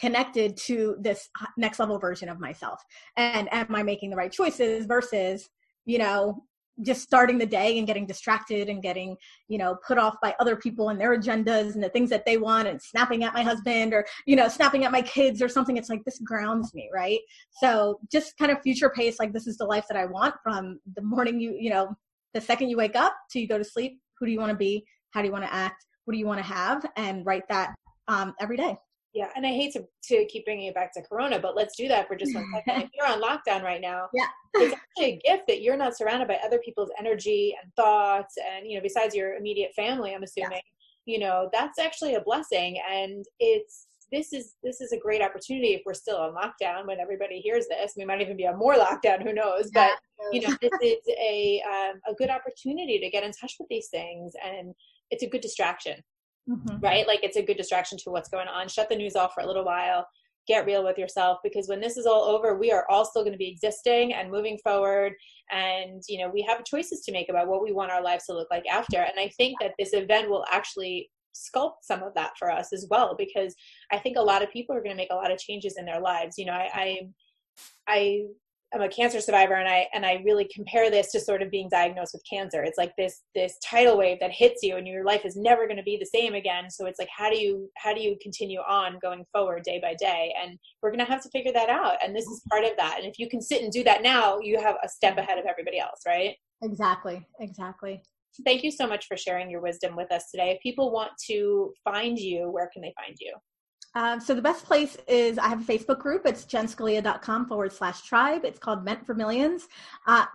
connected 0.00 0.56
to 0.56 0.96
this 1.00 1.28
next 1.56 1.78
level 1.78 1.98
version 1.98 2.28
of 2.28 2.40
myself 2.40 2.80
and 3.16 3.52
am 3.52 3.74
i 3.74 3.82
making 3.82 4.10
the 4.10 4.16
right 4.16 4.32
choices 4.32 4.86
versus 4.86 5.48
you 5.84 5.98
know 5.98 6.42
just 6.82 7.02
starting 7.02 7.38
the 7.38 7.46
day 7.46 7.78
and 7.78 7.86
getting 7.86 8.06
distracted 8.06 8.68
and 8.68 8.82
getting 8.82 9.16
you 9.48 9.58
know 9.58 9.76
put 9.86 9.98
off 9.98 10.16
by 10.22 10.34
other 10.40 10.56
people 10.56 10.88
and 10.88 11.00
their 11.00 11.16
agendas 11.16 11.74
and 11.74 11.82
the 11.82 11.88
things 11.88 12.10
that 12.10 12.26
they 12.26 12.36
want 12.36 12.68
and 12.68 12.80
snapping 12.82 13.24
at 13.24 13.34
my 13.34 13.42
husband 13.42 13.94
or 13.94 14.04
you 14.26 14.36
know 14.36 14.48
snapping 14.48 14.84
at 14.84 14.92
my 14.92 15.02
kids 15.02 15.40
or 15.40 15.48
something. 15.48 15.76
It's 15.76 15.88
like 15.88 16.04
this 16.04 16.18
grounds 16.20 16.74
me 16.74 16.90
right? 16.92 17.20
So 17.62 18.00
just 18.10 18.36
kind 18.38 18.50
of 18.50 18.60
future 18.62 18.90
pace 18.90 19.18
like 19.18 19.32
this 19.32 19.46
is 19.46 19.56
the 19.56 19.64
life 19.64 19.84
that 19.88 19.96
i 19.96 20.04
want 20.06 20.34
from 20.42 20.78
the 20.96 21.02
morning 21.02 21.40
you 21.40 21.56
you 21.58 21.70
know 21.70 21.94
the 22.34 22.40
second 22.40 22.68
you 22.68 22.76
wake 22.76 22.96
up 22.96 23.14
till 23.30 23.40
you 23.40 23.48
go 23.48 23.58
to 23.58 23.64
sleep. 23.64 24.00
Who 24.18 24.26
do 24.26 24.32
you 24.32 24.40
want 24.40 24.50
to 24.50 24.56
be? 24.56 24.84
How 25.12 25.20
do 25.20 25.26
you 25.26 25.32
want 25.32 25.44
to 25.44 25.54
act? 25.54 25.86
What 26.04 26.12
do 26.12 26.18
you 26.18 26.26
want 26.26 26.40
to 26.40 26.46
have? 26.46 26.84
And 26.96 27.24
write 27.24 27.44
that 27.48 27.74
um, 28.08 28.34
every 28.40 28.56
day 28.56 28.76
yeah, 29.14 29.28
and 29.36 29.46
I 29.46 29.50
hate 29.50 29.72
to, 29.74 29.84
to 30.08 30.26
keep 30.26 30.44
bringing 30.44 30.66
it 30.66 30.74
back 30.74 30.92
to 30.94 31.02
Corona, 31.02 31.38
but 31.38 31.54
let's 31.54 31.76
do 31.76 31.86
that 31.86 32.08
for 32.08 32.16
just 32.16 32.34
one 32.34 32.46
second. 32.52 32.82
if 32.82 32.90
you're 32.94 33.06
on 33.06 33.22
lockdown 33.22 33.62
right 33.62 33.80
now, 33.80 34.08
yeah, 34.12 34.26
it's 34.54 34.74
actually 34.74 35.12
a 35.12 35.20
gift 35.24 35.44
that 35.46 35.62
you're 35.62 35.76
not 35.76 35.96
surrounded 35.96 36.26
by 36.26 36.38
other 36.44 36.58
people's 36.58 36.90
energy 36.98 37.56
and 37.62 37.72
thoughts, 37.74 38.34
and 38.52 38.66
you 38.66 38.76
know, 38.76 38.82
besides 38.82 39.14
your 39.14 39.34
immediate 39.34 39.72
family, 39.74 40.14
I'm 40.14 40.24
assuming, 40.24 40.50
yeah. 40.52 40.58
you 41.14 41.20
know, 41.20 41.48
that's 41.52 41.78
actually 41.78 42.16
a 42.16 42.20
blessing, 42.20 42.80
and 42.90 43.24
it's 43.38 43.86
this 44.10 44.32
is 44.32 44.56
this 44.64 44.80
is 44.80 44.92
a 44.92 44.98
great 44.98 45.22
opportunity 45.22 45.74
if 45.74 45.82
we're 45.86 45.94
still 45.94 46.16
on 46.16 46.34
lockdown 46.34 46.86
when 46.86 46.98
everybody 46.98 47.38
hears 47.38 47.66
this. 47.68 47.94
We 47.96 48.04
might 48.04 48.20
even 48.20 48.36
be 48.36 48.48
on 48.48 48.58
more 48.58 48.74
lockdown, 48.74 49.22
who 49.22 49.32
knows? 49.32 49.70
But 49.72 49.92
you 50.32 50.40
know, 50.40 50.56
this 50.60 50.72
is 50.82 50.98
a 51.20 51.62
um, 51.70 52.00
a 52.08 52.14
good 52.14 52.30
opportunity 52.30 52.98
to 52.98 53.10
get 53.10 53.22
in 53.22 53.30
touch 53.30 53.54
with 53.60 53.68
these 53.68 53.88
things, 53.88 54.32
and 54.44 54.74
it's 55.10 55.22
a 55.22 55.28
good 55.28 55.40
distraction 55.40 56.02
mm-hmm. 56.48 56.78
right? 56.80 57.06
Like 57.06 57.20
it's 57.22 57.36
a 57.36 57.42
good 57.42 57.56
distraction 57.56 57.98
to 57.98 58.10
what's 58.10 58.28
going 58.28 58.48
on. 58.48 58.68
Shut 58.68 58.88
the 58.88 58.96
news 58.96 59.16
off 59.16 59.34
for 59.34 59.42
a 59.42 59.46
little 59.46 59.64
while. 59.64 60.06
Get 60.46 60.66
real 60.66 60.84
with 60.84 60.98
yourself 60.98 61.38
because 61.42 61.68
when 61.68 61.80
this 61.80 61.96
is 61.96 62.04
all 62.04 62.24
over, 62.24 62.58
we 62.58 62.70
are 62.70 62.84
all 62.90 63.06
still 63.06 63.22
going 63.22 63.32
to 63.32 63.38
be 63.38 63.48
existing 63.48 64.12
and 64.12 64.30
moving 64.30 64.58
forward. 64.62 65.14
And, 65.50 66.02
you 66.06 66.18
know, 66.18 66.28
we 66.28 66.42
have 66.42 66.64
choices 66.64 67.00
to 67.02 67.12
make 67.12 67.30
about 67.30 67.48
what 67.48 67.62
we 67.62 67.72
want 67.72 67.92
our 67.92 68.02
lives 68.02 68.26
to 68.26 68.34
look 68.34 68.48
like 68.50 68.64
after. 68.70 68.98
And 68.98 69.18
I 69.18 69.30
think 69.38 69.56
that 69.60 69.72
this 69.78 69.94
event 69.94 70.28
will 70.28 70.44
actually 70.50 71.10
sculpt 71.34 71.82
some 71.82 72.02
of 72.02 72.14
that 72.14 72.32
for 72.38 72.50
us 72.50 72.72
as 72.72 72.86
well 72.90 73.14
because 73.18 73.54
I 73.90 73.98
think 73.98 74.16
a 74.16 74.22
lot 74.22 74.42
of 74.42 74.52
people 74.52 74.76
are 74.76 74.82
going 74.82 74.94
to 74.94 75.02
make 75.02 75.10
a 75.10 75.16
lot 75.16 75.32
of 75.32 75.38
changes 75.38 75.76
in 75.78 75.84
their 75.84 76.00
lives. 76.00 76.36
You 76.38 76.46
know, 76.46 76.52
I, 76.52 76.70
I 76.74 76.98
I 77.86 78.24
I'm 78.74 78.82
a 78.82 78.88
cancer 78.88 79.20
survivor 79.20 79.54
and 79.54 79.68
I 79.68 79.86
and 79.94 80.04
I 80.04 80.20
really 80.24 80.48
compare 80.52 80.90
this 80.90 81.12
to 81.12 81.20
sort 81.20 81.42
of 81.42 81.50
being 81.50 81.68
diagnosed 81.70 82.12
with 82.12 82.22
cancer. 82.28 82.64
It's 82.64 82.76
like 82.78 82.92
this 82.98 83.22
this 83.34 83.56
tidal 83.64 83.96
wave 83.96 84.18
that 84.20 84.32
hits 84.32 84.62
you 84.62 84.76
and 84.76 84.86
your 84.86 85.04
life 85.04 85.24
is 85.24 85.36
never 85.36 85.66
going 85.66 85.76
to 85.76 85.82
be 85.84 85.96
the 85.96 86.06
same 86.06 86.34
again. 86.34 86.70
So 86.70 86.86
it's 86.86 86.98
like 86.98 87.08
how 87.16 87.30
do 87.30 87.38
you 87.38 87.70
how 87.76 87.94
do 87.94 88.00
you 88.00 88.16
continue 88.20 88.58
on 88.60 88.98
going 89.00 89.24
forward 89.32 89.62
day 89.62 89.78
by 89.80 89.94
day? 89.94 90.34
And 90.42 90.58
we're 90.82 90.90
going 90.90 91.04
to 91.04 91.10
have 91.10 91.22
to 91.22 91.30
figure 91.30 91.52
that 91.52 91.68
out 91.70 91.96
and 92.04 92.14
this 92.14 92.26
is 92.26 92.42
part 92.50 92.64
of 92.64 92.72
that. 92.76 92.96
And 92.98 93.06
if 93.06 93.18
you 93.18 93.28
can 93.28 93.40
sit 93.40 93.62
and 93.62 93.70
do 93.70 93.84
that 93.84 94.02
now, 94.02 94.38
you 94.40 94.60
have 94.60 94.76
a 94.82 94.88
step 94.88 95.18
ahead 95.18 95.38
of 95.38 95.44
everybody 95.46 95.78
else, 95.78 96.00
right? 96.06 96.34
Exactly. 96.62 97.24
Exactly. 97.40 98.02
Thank 98.44 98.64
you 98.64 98.72
so 98.72 98.88
much 98.88 99.06
for 99.06 99.16
sharing 99.16 99.48
your 99.48 99.60
wisdom 99.60 99.94
with 99.94 100.10
us 100.10 100.30
today. 100.32 100.50
If 100.50 100.60
people 100.60 100.90
want 100.90 101.12
to 101.28 101.72
find 101.84 102.18
you, 102.18 102.50
where 102.50 102.68
can 102.72 102.82
they 102.82 102.92
find 102.98 103.16
you? 103.20 103.32
Um, 103.94 104.20
so 104.20 104.34
the 104.34 104.42
best 104.42 104.64
place 104.64 104.96
is 105.06 105.38
I 105.38 105.48
have 105.48 105.60
a 105.60 105.72
Facebook 105.72 106.00
group. 106.00 106.22
It's 106.26 106.44
jenscalia.com 106.44 107.46
forward 107.46 107.72
slash 107.72 108.02
tribe. 108.02 108.44
It's 108.44 108.58
called 108.58 108.84
Meant 108.84 109.06
for 109.06 109.14
Millions. 109.14 109.68
Uh, 110.06 110.26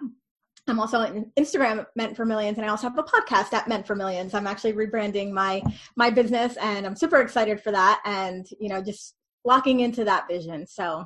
I'm 0.68 0.80
also 0.80 1.00
on 1.00 1.32
Instagram 1.38 1.86
Meant 1.96 2.16
for 2.16 2.26
Millions, 2.26 2.58
and 2.58 2.66
I 2.66 2.70
also 2.70 2.90
have 2.90 2.98
a 2.98 3.04
podcast 3.04 3.54
at 3.54 3.68
Meant 3.68 3.88
for 3.88 3.96
Millions. 3.96 4.34
I'm 4.34 4.48
actually 4.48 4.74
rebranding 4.74 5.32
my 5.32 5.62
my 5.96 6.10
business, 6.10 6.56
and 6.58 6.86
I'm 6.86 6.96
super 6.96 7.22
excited 7.22 7.62
for 7.62 7.72
that. 7.72 8.02
And 8.06 8.48
you 8.60 8.70
know, 8.70 8.82
just 8.82 9.16
locking 9.44 9.80
into 9.80 10.04
that 10.06 10.28
vision. 10.28 10.68
So 10.68 11.06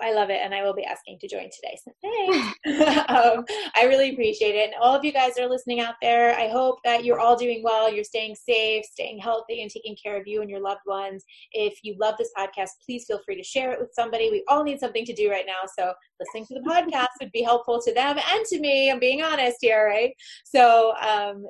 I 0.00 0.12
love 0.12 0.30
it, 0.30 0.40
and 0.42 0.54
I 0.54 0.62
will 0.62 0.74
be 0.74 0.84
asking 0.84 1.18
to 1.20 1.28
join 1.28 1.48
today. 1.50 1.78
So 1.84 1.92
thanks. 2.02 2.58
um, 3.08 3.44
I 3.74 3.84
really 3.84 4.10
appreciate 4.10 4.54
it. 4.54 4.66
And 4.66 4.74
all 4.80 4.94
of 4.94 5.04
you 5.04 5.12
guys 5.12 5.38
are 5.38 5.48
listening 5.48 5.80
out 5.80 5.94
there, 6.00 6.34
I 6.34 6.48
hope 6.48 6.78
that 6.84 7.04
you're 7.04 7.20
all 7.20 7.36
doing 7.36 7.62
well. 7.62 7.92
You're 7.92 8.04
staying 8.04 8.36
safe, 8.36 8.84
staying 8.84 9.18
healthy, 9.18 9.62
and 9.62 9.70
taking 9.70 9.96
care 10.02 10.18
of 10.18 10.26
you 10.26 10.40
and 10.40 10.50
your 10.50 10.60
loved 10.60 10.82
ones. 10.86 11.24
If 11.52 11.78
you 11.82 11.96
love 12.00 12.14
this 12.18 12.30
podcast, 12.36 12.70
please 12.84 13.04
feel 13.06 13.20
free 13.24 13.36
to 13.36 13.42
share 13.42 13.72
it 13.72 13.80
with 13.80 13.90
somebody. 13.94 14.30
We 14.30 14.44
all 14.48 14.64
need 14.64 14.80
something 14.80 15.04
to 15.04 15.14
do 15.14 15.30
right 15.30 15.46
now, 15.46 15.68
so 15.78 15.92
listening 16.20 16.46
to 16.46 16.54
the 16.54 16.70
podcast 16.70 17.08
would 17.20 17.32
be 17.32 17.42
helpful 17.42 17.80
to 17.82 17.92
them 17.92 18.18
and 18.18 18.44
to 18.46 18.60
me. 18.60 18.90
I'm 18.90 19.00
being 19.00 19.22
honest 19.22 19.58
here, 19.60 19.86
right? 19.86 20.12
So 20.44 20.94
um, 21.00 21.46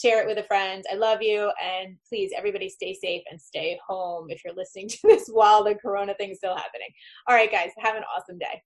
share 0.00 0.22
it 0.22 0.26
with 0.26 0.38
a 0.38 0.46
friend. 0.46 0.84
I 0.90 0.96
love 0.96 1.22
you. 1.22 1.50
And 1.62 1.96
please, 2.08 2.32
everybody 2.36 2.68
stay 2.68 2.94
safe 2.94 3.22
and 3.30 3.40
stay 3.40 3.78
home 3.86 4.26
if 4.30 4.42
you're 4.44 4.54
listening 4.54 4.88
to 4.88 4.98
this 5.04 5.28
while 5.32 5.64
the 5.64 5.74
corona 5.74 6.14
thing's 6.14 6.38
still 6.38 6.56
happening. 6.56 6.88
All 7.26 7.34
right, 7.34 7.50
guys, 7.50 7.70
have 7.78 7.96
an 7.96 8.04
awesome 8.14 8.38
day. 8.38 8.62